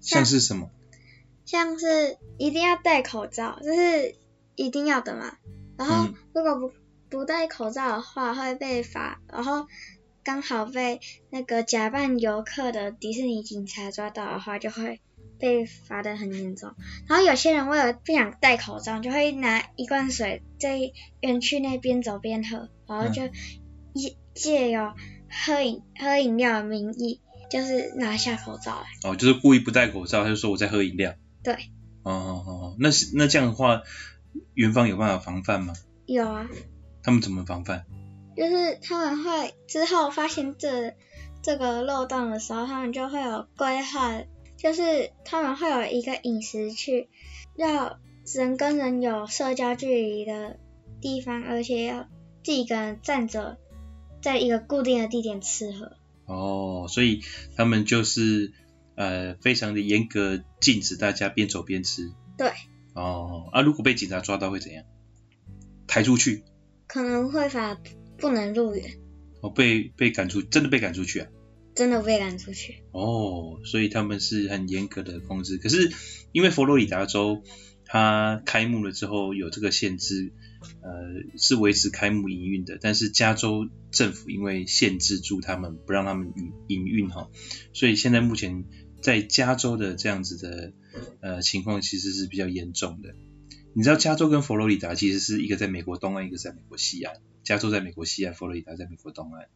[0.01, 0.71] 像是什么？
[1.45, 4.17] 像是一定要戴口罩，就是
[4.57, 5.37] 一定要的嘛。
[5.77, 6.73] 然后如果不。
[7.11, 9.67] 嗯不戴口罩的话会被罚，然后
[10.23, 15.01] 刚好被那个假扮游客的迪士尼警察抓到的话，就会
[15.39, 16.73] 被罚的很严重。
[17.09, 20.79] 然后有些人为了不想戴口罩，就会拿一罐水在
[21.21, 23.25] 园区内边走边喝，然后就
[23.93, 24.93] 一借由
[25.29, 27.21] 喝饮喝饮料的名义，
[27.51, 29.11] 就是拿下口罩来。
[29.11, 31.15] 哦，就是故意不戴口罩，他就说我在喝饮料。
[31.43, 31.55] 对。
[32.03, 33.83] 哦哦哦，那是那这样的话，
[34.55, 35.75] 园方有办法防范吗？
[36.07, 36.49] 有啊。
[37.03, 37.85] 他们怎么防范？
[38.37, 40.95] 就是他们会之后发现这
[41.43, 44.23] 这个漏洞的时候，他们就会有规划，
[44.57, 47.09] 就是他们会有一个饮食区，
[47.57, 50.59] 要人跟人有社交距离的
[51.01, 52.05] 地方，而且要
[52.43, 53.59] 自己一个人站着，
[54.23, 55.93] 在一个固定的地点吃喝。
[56.27, 57.23] 哦，所以
[57.57, 58.53] 他们就是
[58.95, 62.13] 呃非常的严格禁止大家边走边吃。
[62.39, 62.53] 对。
[62.95, 64.85] 哦，啊，如果被警察抓到会怎样？
[65.87, 66.45] 抬出去。
[66.93, 67.81] 可能会罚
[68.19, 68.99] 不能入园，
[69.43, 71.29] 哦，被被赶出，真的被赶出去啊？
[71.73, 72.83] 真的被赶出去。
[72.91, 75.57] 哦，所以他们是很严格的控制。
[75.57, 75.93] 可是
[76.33, 77.45] 因为佛罗里达州
[77.85, 80.33] 它开幕了之后有这个限制，
[80.83, 82.77] 呃，是维持开幕营运的。
[82.81, 87.31] 但是加州政府因为限制住他们，不让他们营营运哈，
[87.73, 88.65] 所以现在目前
[89.01, 90.73] 在加州的这样子的
[91.21, 93.15] 呃情况其实是比较严重的。
[93.73, 97.17] 你知道加州跟佛罗里达其实是一个在美国东岸，一个在美国西岸。
[97.45, 99.49] 加州在美国西岸，佛罗里达在美国东岸。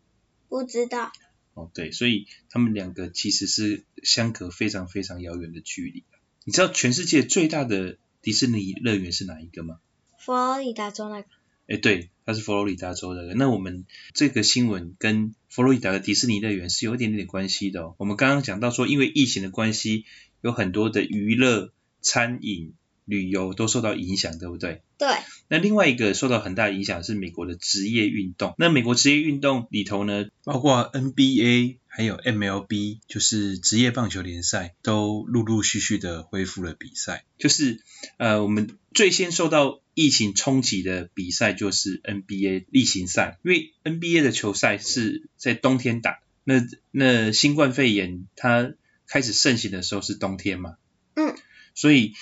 [0.48, 1.12] 不知道。
[1.55, 6.05] 哦，对，所以他们两个其实是相隔非常非常遥远的距离。
[6.45, 9.78] 你知道全世界最大的迪士尼乐园是哪一个吗？
[10.18, 11.28] 佛罗里达州那个。
[11.66, 13.34] 哎，对，它是佛罗里达州的。
[13.34, 17.95] 那我们这个新闻跟佛罗里达的迪士尼乐园是有一点点关系的哦。
[17.99, 20.05] 我们刚刚讲到说，因为疫情的关系，
[20.41, 22.74] 有很多的娱乐、餐饮。
[23.05, 24.82] 旅游都受到影响，对不对？
[24.98, 25.09] 对。
[25.48, 28.55] 那另外一个受到很大的影响是美国的职业运动。
[28.59, 37.24] 那美国职业运动里头呢，包括 NBA，还有 MLB，就是职业棒球联赛，都陆陆续续的恢复了比赛。
[37.38, 37.80] 就是
[38.16, 48.72] 呃，我们最先受到疫情冲击的比赛就是 NBA 例行赛，因为 NBA 的球赛是在冬天打，那那新冠肺炎它
[49.07, 50.76] 开始盛行的时候是冬天嘛，
[51.14, 51.36] 嗯，
[51.74, 52.14] 所以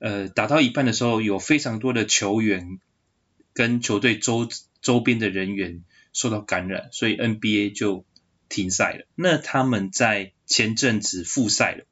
[0.00, 2.80] 呃打到一半的时候，有非常多的球员
[3.52, 4.48] 跟球队周
[4.82, 8.04] 周边的人员受到感染，所以 NBA 就
[8.48, 9.06] 停赛了。
[9.14, 11.84] 那他们在前阵子复赛了。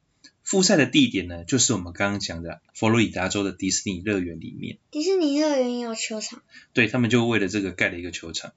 [0.43, 4.79] 复赛的地点呢，就是我们刚刚讲的佛罗里达州的迪士尼乐园里面。
[4.91, 6.43] 迪士尼乐园也有球场？
[6.73, 8.55] 对，他们就为了这个盖了一个球场。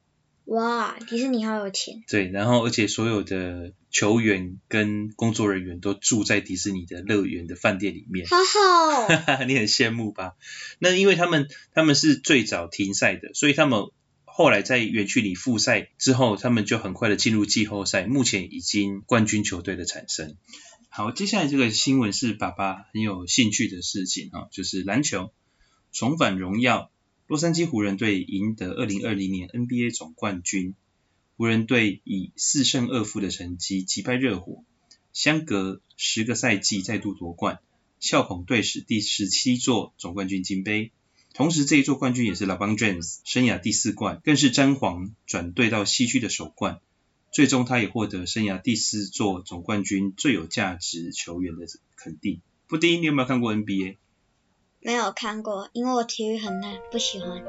[0.51, 2.03] 哇，迪士尼好有钱。
[2.09, 8.27] 对，然后而且所有的球员跟工作人员都住在迪士尼的乐园的饭店里面。
[8.27, 9.07] 好好。
[9.47, 10.33] 你很羡慕吧？
[10.77, 13.91] 那因为他们他们是最早停赛的，所以他们
[14.25, 20.35] 后来在园区里复赛之后，他们就很快的进入季后赛，目前已经冠军球队的产生。
[20.89, 25.31] 好，接下来这个新闻是爸爸很有兴趣的事情啊，就是篮球
[25.93, 26.91] 重返荣耀，
[27.31, 30.75] 洛杉矶湖人队赢得二零二零年 NBA 总冠军，
[31.37, 34.65] 湖人队以四胜二负的成绩击败热火，
[35.13, 37.59] 相隔十个赛季再度夺冠，
[38.01, 40.91] 笑捧队史第十七座总冠军金杯，
[41.33, 46.81] 同时这一座冠军也是 LeBron James 生涯第四冠，更是詹皇转队到西区的首冠。
[47.31, 51.65] 最终，他也获得生涯第四座总冠军最有价值球员的
[51.95, 52.41] 肯定。
[52.67, 53.95] 布丁，你有没有看过 NBA？
[54.83, 57.43] 没有看过，因为我体育很烂，不喜欢。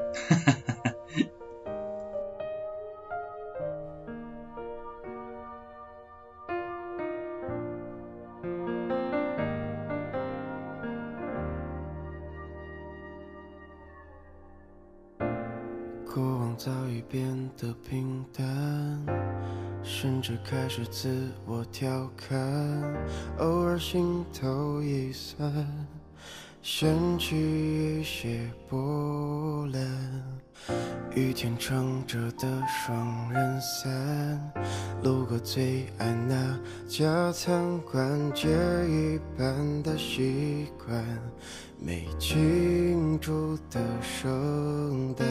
[16.05, 18.43] 过往早已变得平淡。
[19.85, 22.39] 甚至开始自我调侃，
[23.37, 25.51] 偶尔心头一酸，
[26.65, 28.39] 掀起一些
[28.69, 29.81] 波澜。
[31.13, 34.53] 雨天撑着的双人伞，
[35.03, 36.57] 路过最爱那
[36.87, 38.47] 家餐馆，借
[38.87, 41.03] 一半的习惯，
[41.77, 45.27] 没庆祝的圣诞，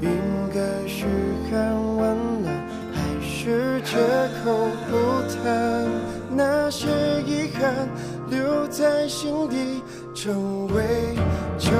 [0.00, 0.10] 应
[0.52, 1.06] 该嘘
[1.48, 2.52] 寒问暖。
[2.92, 3.96] 还是借
[4.42, 5.88] 口不谈
[6.30, 6.88] 那些
[7.22, 7.88] 遗憾，
[8.28, 9.82] 留在心底
[10.14, 11.16] 成为
[11.58, 11.70] 旧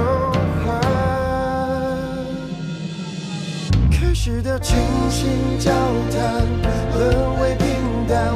[0.65, 0.81] 患。
[3.91, 4.77] 开始的倾
[5.11, 5.71] 心交
[6.11, 6.47] 谈，
[6.95, 8.33] 沦为平淡，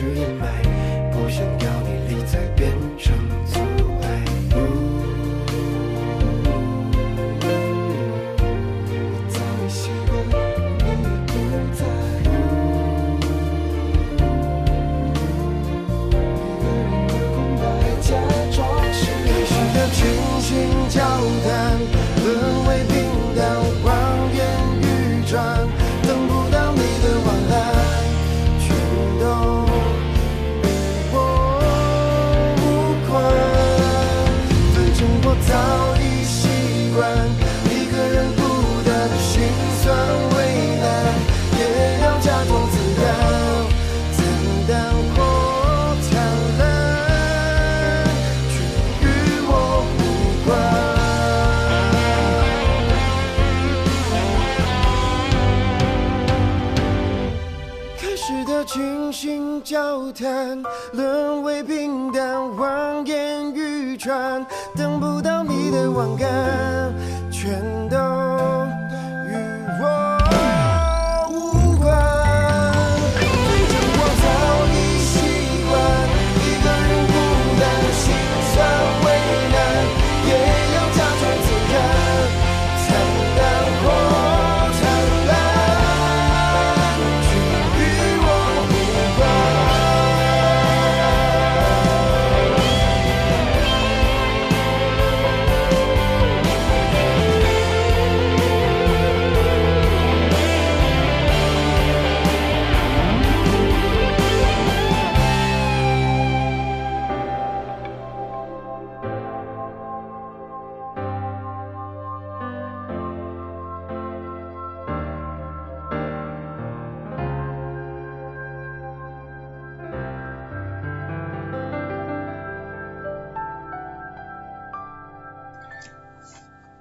[0.00, 0.06] 头
[0.38, 0.69] 看是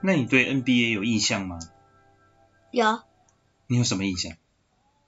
[0.10, 1.60] 那你对 NBA 有印象吗？
[2.72, 3.04] 有，
[3.68, 4.36] 你有什么印象？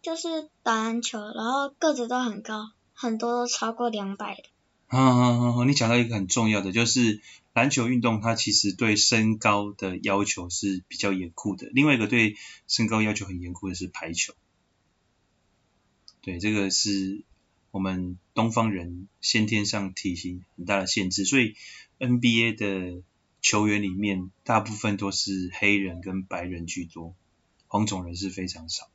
[0.04, 4.44] 就是打篮球，然后个子都很高，很多都超过两百的。
[4.86, 7.20] 好好好好，你讲到一个很重要的，就是
[7.54, 11.68] 篮球运动它其实对身高的要求是比较严酷的。
[11.72, 12.36] 另外一个对
[12.68, 14.36] 身高要求很严酷的是排球。
[16.22, 17.24] 对，这个是
[17.72, 21.56] 我们东方人先天上体型很大的限制，所以
[21.98, 23.02] NBA 的
[23.42, 27.16] 球员里面大部分都是黑人跟白人居多，
[27.68, 28.90] 黄种人是非常少。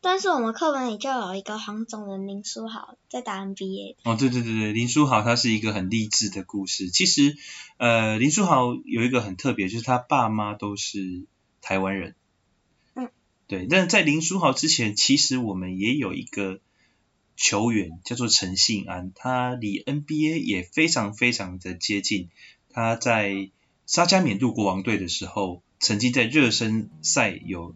[0.00, 3.94] 但是我们课本里就有一个黄种人林书豪在打 NBA。
[4.02, 6.90] 哦，对对对对，林书豪他是一个很励志的故事。
[6.90, 7.36] 其实，
[7.76, 11.24] 呃，林书豪有一个很特别，就是他爸妈都是
[11.60, 12.16] 台湾人。
[12.94, 13.10] 嗯。
[13.46, 16.60] 对，但在林书豪之前，其实我们也有一个
[17.36, 22.28] 球员叫做陈信安，他离 NBA 也非常非常的接近。
[22.70, 23.50] 他在
[23.92, 27.74] 沙加缅度国王队的时候，曾经在热身赛有。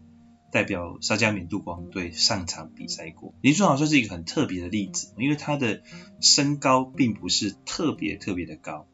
[0.49, 5.83] 代表沙加缅度国王队上场比赛过，林书豪算是一个很特别的例子，因为他的
[6.21, 8.87] 身高并不是特别特别的高。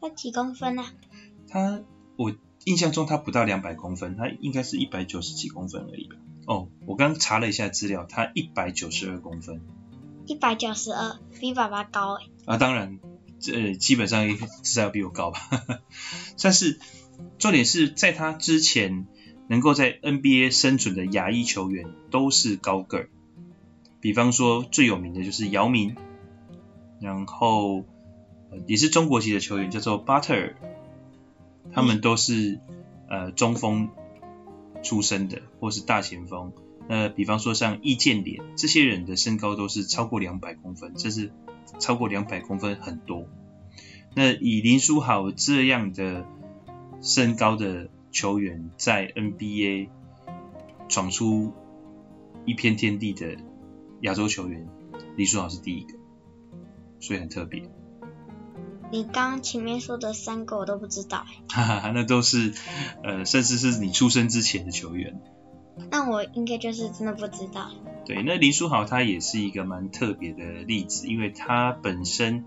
[0.00, 0.86] 他几公分啊？
[1.46, 1.82] 他
[2.16, 6.16] 我印象中他不到两百公分，他应该是一百九十几公分而已吧。
[6.46, 9.60] 哦，我刚查了一下资料，他一百九十二公分。
[10.24, 12.24] 一百九十二，比爸爸高哎。
[12.46, 12.98] 啊，当然，
[13.40, 14.26] 这基本上
[14.62, 15.40] 是要比我高吧。
[16.42, 16.78] 但是
[17.38, 19.06] 重点是在他之前。
[19.46, 23.10] 能够在 NBA 生存的亚裔球员都是高个儿，
[24.00, 25.96] 比方说最有名的就是姚明，
[26.98, 27.84] 然后
[28.66, 30.56] 也是中国籍的球员叫做巴特尔，
[31.74, 32.58] 他们都是
[33.10, 33.90] 呃中锋
[34.82, 36.50] 出身的，或是大前锋。
[36.88, 41.32] 呃，比方说像易建联，这些人的身高都是超过两百公分，这是
[41.78, 43.26] 超过两百公分很多。
[44.14, 46.26] 那以林书豪这样的
[47.00, 47.88] 身高的。
[48.14, 49.88] 球员在 NBA
[50.88, 51.52] 闯出
[52.44, 53.36] 一片天地的
[54.02, 54.68] 亚洲球员，
[55.16, 55.94] 林书豪是第一个，
[57.00, 57.64] 所以很特别。
[58.92, 62.54] 你刚前面说的三个我都不知道，哈哈，那都是
[63.02, 65.20] 呃，甚至是你出生之前的球员。
[65.90, 67.70] 那我应该就是真的不知道。
[68.04, 72.44] 对，那林书豪他也是一个蛮特别的例子，因为他本身。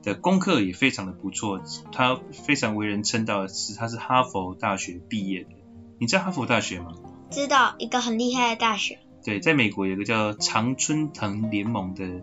[0.00, 1.60] 的功课也非常的不错，
[1.90, 5.50] 他非常为人称道的是，他是哈佛大学毕业的。
[5.98, 6.94] 你知道哈佛大学吗？
[7.30, 9.00] 知道，一个很厉害的大学。
[9.24, 12.22] 对，在美国有一个叫常春藤联盟的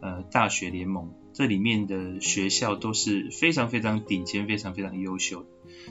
[0.00, 5.48] 呃大学联盟，这里面的学校都是非常非常顶尖、非常非常优秀的。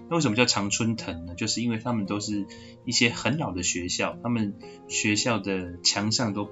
[0.10, 1.36] 那为什么叫常春藤呢？
[1.36, 2.46] 就是因为他们都是
[2.86, 4.56] 一些很老的学校，他们
[4.88, 6.50] 学校的墙上都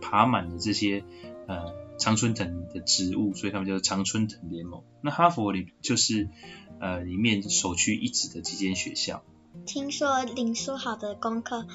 [0.00, 1.04] 爬满了这些
[1.46, 1.88] 呃。
[2.00, 4.84] 常春藤的植物，所以他们叫做常春藤联盟。
[5.02, 6.28] 那哈佛里就是
[6.78, 9.24] 呃里面首屈一指的几间学校。
[9.66, 11.66] 听说林书豪的功课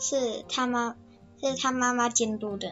[0.00, 0.96] 是他妈
[1.40, 2.70] 是他妈妈监督的。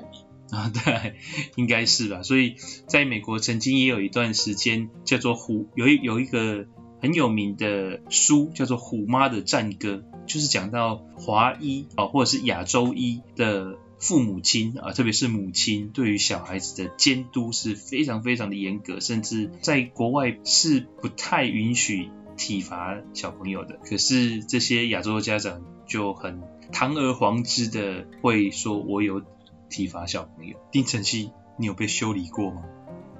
[0.51, 1.15] 啊，对，
[1.55, 2.25] 应该是吧。
[2.25, 2.57] 所以
[2.89, 6.67] 在美国曾经也有一段时间叫做虎，有一有一个
[7.01, 13.79] 很有名的书叫做《虎妈的战歌》，就是讲到华裔啊或者是亚洲裔的。
[13.99, 23.79] 父母亲啊，特别是母亲，对于小孩子的监督是非常非常的严格，甚至在国外是不太允许体罚小朋友的。
[23.83, 29.23] 可是这些亚洲的家长就很堂而皇之的会说：“我有
[29.71, 32.65] 体罚小朋友。”丁晨曦，你有被修理过吗？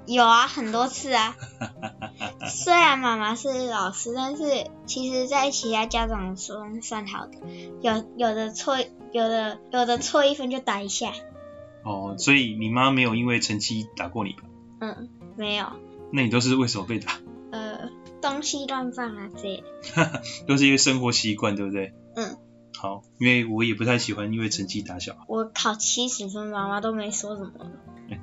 [0.07, 1.35] 有啊，很多次啊。
[2.49, 4.43] 虽然妈妈是老师，但是
[4.85, 7.33] 其实在其他家长中算好的。
[7.81, 8.77] 有有的错，
[9.11, 11.11] 有的有的错一分就打一下。
[11.83, 14.43] 哦，所以你妈没有因为成绩打过你吧？
[14.79, 15.67] 嗯，没有。
[16.13, 17.13] 那你都是为什么被打？
[17.51, 17.89] 呃，
[18.21, 19.63] 东西乱放啊这些。
[20.47, 21.93] 都是因为生活习惯，对不对？
[22.15, 22.37] 嗯。
[22.77, 25.19] 好，因为我也不太喜欢因为成绩打小孩。
[25.27, 27.51] 我考七十分，妈妈都没说什么。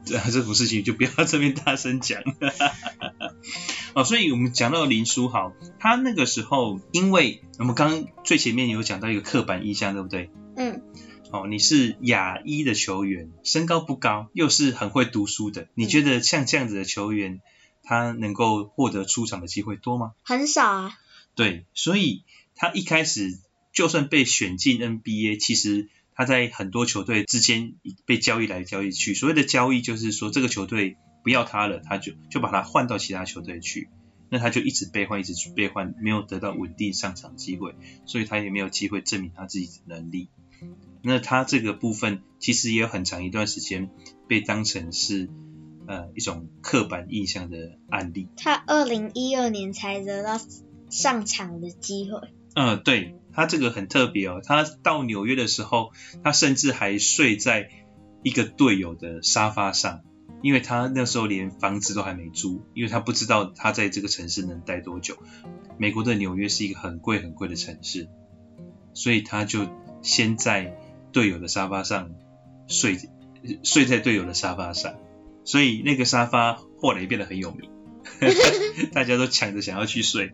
[0.04, 2.22] 这这种事情就不要这边大声讲。
[3.94, 10.30] 哦，所以我们讲到林书豪，他那个时候，因为我们刚刚最前面有讲到一个刻板印象，对不对？
[10.56, 10.82] 嗯。
[11.30, 17.40] 哦，你是亚裔的球员，身高不高，又是很会读书的，你觉得像这样子的球员，
[17.82, 20.12] 他能够获得出场的机会多吗？
[20.22, 20.98] 很少啊。
[21.34, 22.22] 对，所以
[22.54, 23.36] 他一开始
[23.74, 25.90] 就算被选进 NBA，其实。
[26.16, 27.74] 他在很多球队之间
[28.06, 33.88] 被交易来交易去，所谓的交易就是说这个球队不要他了，他就就把他换到其他球队去，
[34.28, 37.74] 那他就一直被换，一直去被换，没有得到稳定上场机会，
[38.06, 40.28] 所以他也没有机会证明他自己的能力。
[41.02, 43.90] 那他这个部分其实也有很长一段时间
[44.28, 45.28] 被当成是
[45.88, 48.28] 呃一种刻板印象的案例。
[48.36, 50.40] 他二零一二年才得到
[50.90, 52.20] 上场的机会。
[52.54, 54.40] 嗯，对，他这个很特别哦。
[54.44, 57.70] 他到纽约的时候，他甚至还睡在
[58.22, 60.02] 一个队友的沙发上，
[60.42, 65.18] 因为他那时候连房子都还没租，因为他不知道他在这个城市能待多久。
[65.76, 68.08] 美国的纽约是一个很贵很贵的城市，
[68.94, 69.66] 所以他就
[70.02, 70.78] 先在
[71.12, 72.10] 队友的沙发上
[72.68, 72.98] 睡，
[73.62, 74.94] 睡在队友的沙发上，
[75.44, 77.70] 所以那个沙发后来也变得很有名，
[78.94, 80.32] 大家都抢着想要去睡。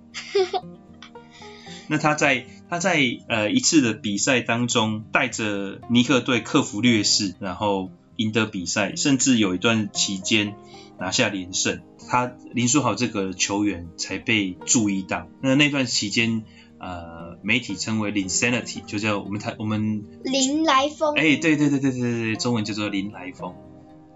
[1.88, 10.55] 那他在他在呃一次的比赛当中，带着尼克队克服劣势，然后赢得比赛，甚至有一段期间
[10.97, 11.81] 拿下连胜。
[12.09, 15.27] 他林书豪这个球员才被注意到。
[15.43, 16.45] 那那段期间，
[16.79, 21.16] 呃，媒体称为 “Linsanity”，就叫我们台我们林来疯。
[21.16, 23.55] 哎，对对对对对对，中文叫做林来疯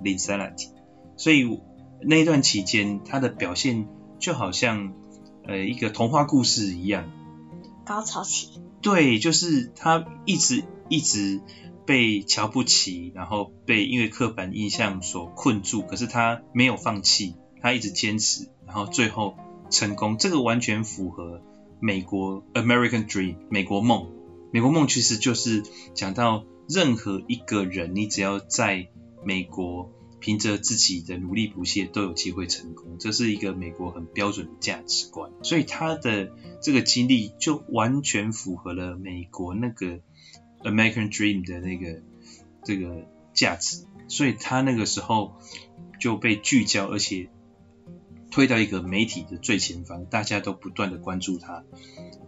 [0.01, 0.69] “Linsanity”。
[1.17, 1.59] 所以
[2.03, 3.89] 那一段期间，他的表现
[4.21, 4.93] 就好像
[5.45, 7.11] 呃一个童话故事一样。
[7.85, 11.41] 高潮期，对，就是他一直一直
[11.87, 19.37] 被瞧不起，然后被因为刻板印象所困住，可是他没有放弃，他一直坚持，然后最后
[19.71, 21.41] 成功，这个完全符合
[21.81, 24.09] 美国 American Dream 美国梦，
[24.53, 25.63] 美国梦其实就是
[25.95, 28.89] 讲到任何一个人，你只要在
[29.23, 29.94] 美国。
[30.25, 35.31] 凭着自己的努力不懈，都有机会成功，这是一个美国很标准的价值观。
[35.43, 40.01] 所以他的这个经历就完全符合了美国那个
[40.63, 42.01] American Dream 的那个
[42.65, 43.85] 这个价值。
[44.09, 45.37] 所以他那个时候
[46.01, 47.29] 就被聚焦，而且
[48.31, 51.65] 推到一个媒体的最前方，大家都不断的关注他。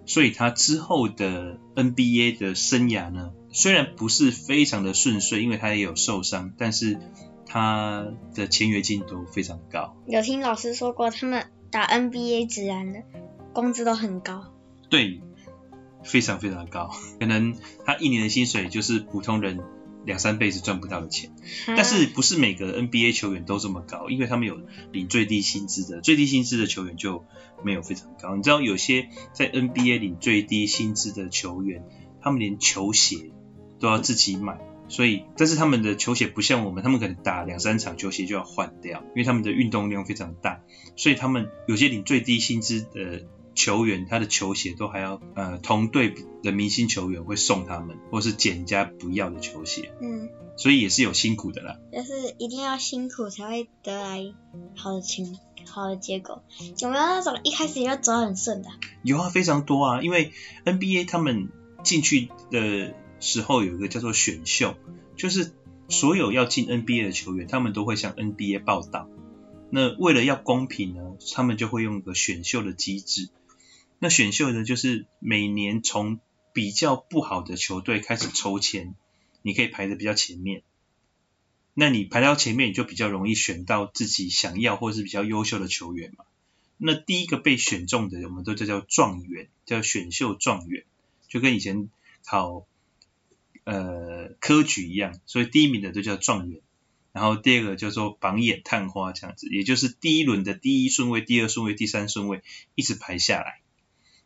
[0.05, 6.99] 所以他之后的 NBA 的生涯呢，虽然不是非常的顺遂，因为他也有受伤，但是。
[7.47, 13.03] 他的签约金都非常高，有听老师说过，他们打 NBA 职篮的
[13.53, 14.53] 工资都很高。
[14.91, 15.21] 对，
[16.03, 16.91] 非常非常高，
[17.21, 19.61] 可能他一年的薪水就是普通人
[20.05, 21.31] 两三辈子赚不到的钱。
[21.67, 24.61] 但是不是每个 NBA 球员都这么高，因为他们有
[24.93, 27.25] 领最低薪资的，最低薪资的球员就
[27.63, 28.37] 没有非常高。
[28.37, 31.85] 你知道有些在 NBA 领最低薪资的球员，
[32.21, 33.31] 他们连球鞋
[33.79, 34.59] 都要自己买。
[34.89, 40.63] 所以，但是他们的球鞋不像我们，他们可能打两三场球鞋就要换掉，因为他们的运动量非常大。
[40.97, 43.25] 所以他们有些领最低薪资的
[43.55, 49.93] 球员，他的球鞋都还要呃同队的明星球员会送他们，或是捡人家不要的球鞋。
[50.01, 51.79] 嗯，所以也是有辛苦的啦。
[51.93, 54.21] 就是一定要辛苦才会得来
[54.77, 55.37] 好的情
[55.69, 56.45] 好的结果。
[56.79, 58.69] 有没有那种一开始就走很顺的？
[59.03, 60.33] 有啊，非常多啊，因为
[60.65, 61.49] NBA 他们
[61.83, 62.95] 进去的。
[63.19, 64.77] 时候有一个叫做选秀，
[65.17, 65.53] 就是
[65.89, 69.09] 所有要进 NBA 的球员，他们都会向 NBA 报道。
[69.71, 73.31] 那为了要公平呢，他们就会用一个选秀的机制。
[73.99, 76.21] 那选秀呢，就是每年从
[76.53, 78.95] 比较不好的球队开始抽签，
[79.43, 80.63] 你可以排得比较前面。
[81.75, 86.25] 那你排到前面，你就比较容易选到自己想要或是比较优秀的球员嘛。
[86.79, 90.85] 那第一个被选中的，我们都叫叫状元，叫选秀状元，
[91.29, 91.89] 就跟以前
[92.25, 92.67] 考。
[93.67, 96.61] 呃，科举一样，所以第一名的都叫状元，
[97.11, 102.45] 然后第二个叫做榜眼探花这样子，也就是第一轮的第一顺位、第二顺位、第三顺位
[102.77, 103.61] 一直排下来，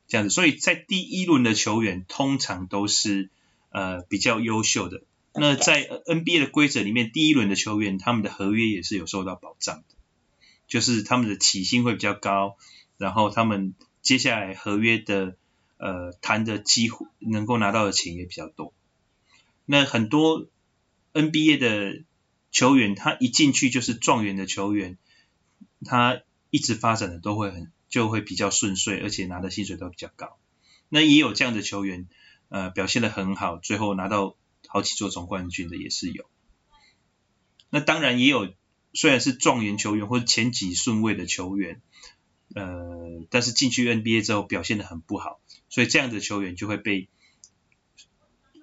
[0.08, 0.34] 这样子。
[0.34, 3.30] 所以在第一轮的球员通常都是
[3.70, 5.04] 呃比较优秀的。
[5.32, 9.94] 那在 NBA 的规则里面，第一轮的球员他们的合约也是有受到保障的，
[10.68, 12.58] 就是他们的起薪会比较高，
[12.98, 15.36] 然后他们接下来合约的
[15.78, 18.74] 呃谈的机会能够拿到的钱也比较多。
[19.72, 20.48] 那很多
[21.12, 22.02] NBA 的
[22.50, 24.98] 球员，他一进去就是状元的球员，
[25.84, 30.36] 他一直发展的都会很就会比较顺遂，而且拿的薪水都比较高。
[30.88, 32.08] 那也有这样的球员，
[32.48, 34.34] 呃，表现的很好，最后拿到
[34.66, 36.24] 好几座总冠军的也是有。
[37.70, 38.52] 那当然也有，
[38.92, 41.80] 虽然是状元球员或者前几顺位的球员，
[42.56, 47.08] 呃，但是进去 NBA 之后表现的很不好，所以这样的球员就会被。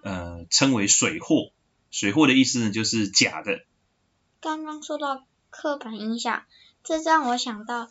[0.04, 1.52] 呃，称为水货，
[1.91, 3.66] 水货的意思呢，就是假的。
[4.39, 6.45] 刚刚说到刻板印象，
[6.84, 7.89] 这让我想到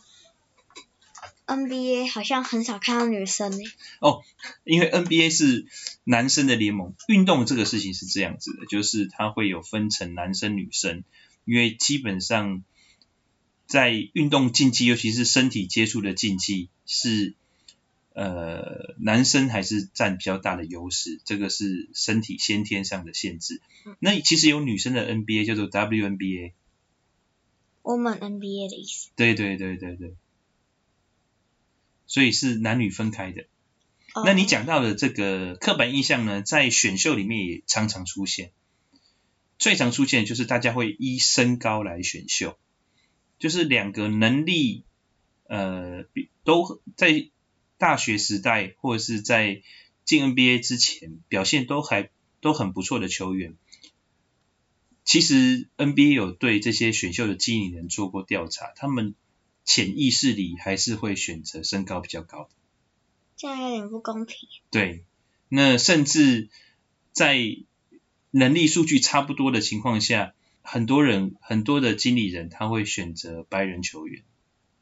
[1.47, 3.59] NBA 好像很少看到女生呢。
[4.01, 4.23] 哦，
[4.65, 5.67] 因为 NBA 是
[6.05, 11.05] 男生的联盟，运动这个事情是这样子的，就是它会有分成男生女生，
[11.45, 12.65] 因为基本上
[13.67, 17.35] 在运动竞技，尤其是身体接触的竞技是。
[18.17, 23.61] 呃，男生还是占比较大的优势，这个是身体先天上的限制。
[23.99, 29.11] 那其实有女生的 NBA 叫做 WNBA，Woman NBA 的意思。
[29.17, 30.15] 对对对对对，
[32.07, 33.43] 所以是男女分开的。
[34.15, 38.51] 哦那你讲到的这个刻板印象呢，在选秀里面也常常出现。
[39.59, 42.57] 最常出现就是大家会依身高来选秀，
[43.39, 44.85] 就是两个能力
[45.49, 47.29] 呃比都在
[47.79, 49.63] 大学时代或者是在
[50.05, 52.11] 进 NBA 之前表现都还
[52.41, 53.57] 都很不错的球员。
[55.05, 59.15] 其实 NBA 有对这些选秀的经理人做过调查，他们
[59.65, 62.51] 潜意识里还是会选择身高比较高的。
[63.37, 64.49] 这样有点不公平。
[64.71, 65.05] 对，
[65.49, 66.49] 那甚至
[67.13, 67.39] 在
[68.31, 74.25] 能力数据差不多的情况下，很多人很多的经理人他会选择白人球员。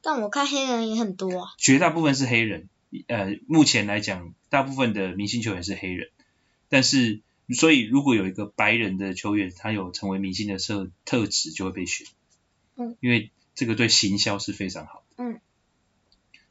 [0.00, 1.50] 但我看黑人也很多啊。
[1.58, 2.68] 绝大部分是黑人，
[3.08, 6.10] 呃，目前来讲，大部分的明星球员是黑人，
[6.68, 7.22] 但是。
[7.54, 12.06] 所以，如果有一个白人的球员，他有成为明星的特特质，就会被选。
[12.76, 12.96] 嗯。
[13.00, 15.22] 因为这个对行销是非常好的。
[15.22, 15.40] 嗯。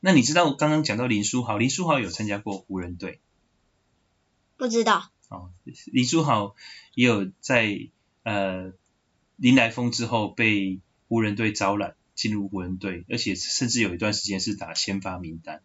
[0.01, 3.19] 那你知道我刚刚讲到林书豪，林书豪有参加过湖人队。
[4.55, 5.09] 不知道。
[5.29, 5.49] 哦，
[5.85, 6.55] 林书豪
[6.93, 7.89] 也有在
[8.21, 8.71] 呃
[9.35, 15.63] 林来疯之后被湖人队招揽进入湖人队，而且甚至有一段时间是打先发名单。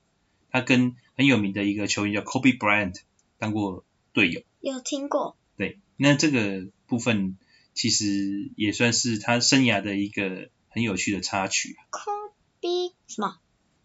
[0.51, 3.01] 他跟很有名的一个球员叫 Kobe Bryant
[3.39, 4.43] 当过队友。
[4.61, 7.39] 有听过，对，那这个部分
[7.75, 11.77] 其实也算是他生涯的一个很有趣的插曲。
[11.91, 13.39] Kobe 什么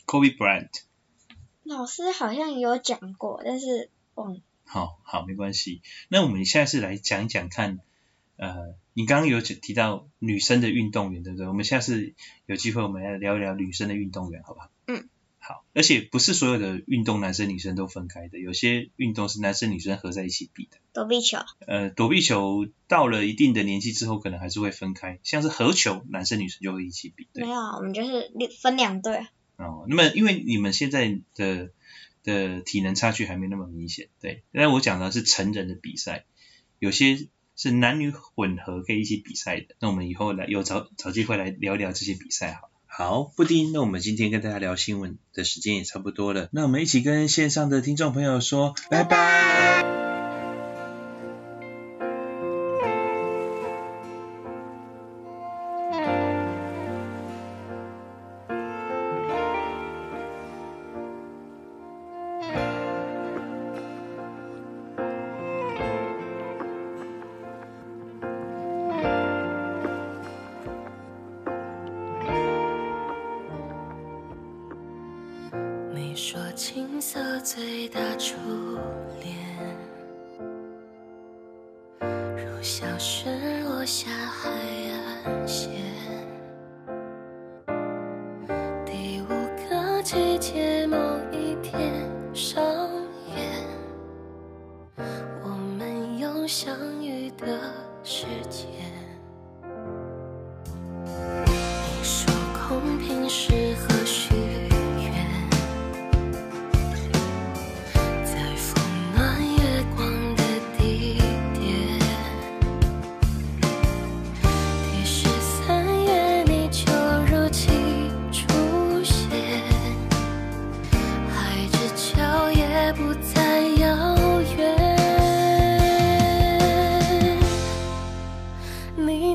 [0.06, 0.70] ？Kobe Bryant。
[1.64, 4.42] 老师好像有讲过，但是忘了。
[4.66, 5.82] 好好，没关系。
[6.10, 7.80] 那我们下次来讲一讲看，
[8.38, 11.48] 呃，你刚刚有提到女生的运动员，对不对？
[11.48, 12.14] 我们下次
[12.48, 14.70] 有机会我们来聊一聊女生的运动员，好不好？
[14.88, 15.08] 嗯。
[15.46, 20.78] 好，而且不是所有的运动男生女生都分开的，有些运动是男生女生合在一起比的。
[20.94, 21.40] 躲避球。
[21.68, 25.20] 呃，躲避球到了一定的年纪之后，可能还是会分开。
[25.22, 27.28] 像是合球，男生女生就会一起比。
[27.34, 27.44] 对。
[27.44, 28.32] 没有，我们就是
[28.62, 29.28] 分两队。
[29.58, 31.72] 哦，那么因为你们现在的
[32.24, 34.44] 的体能差距还没那么明显，对。
[34.52, 36.24] 那我讲的是成人的比赛，
[36.80, 37.28] 有些
[37.58, 39.76] 是男女混合可以一起比赛的。
[39.82, 42.73] 那我们以后来有找找机会来聊一聊这些比赛好了。
[42.96, 49.83] 好，布丁，那我们今天跟大家聊新闻的时间也差不多了，那我们一起跟线上的听众朋友说拜拜。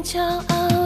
[0.09, 0.78] 骄傲。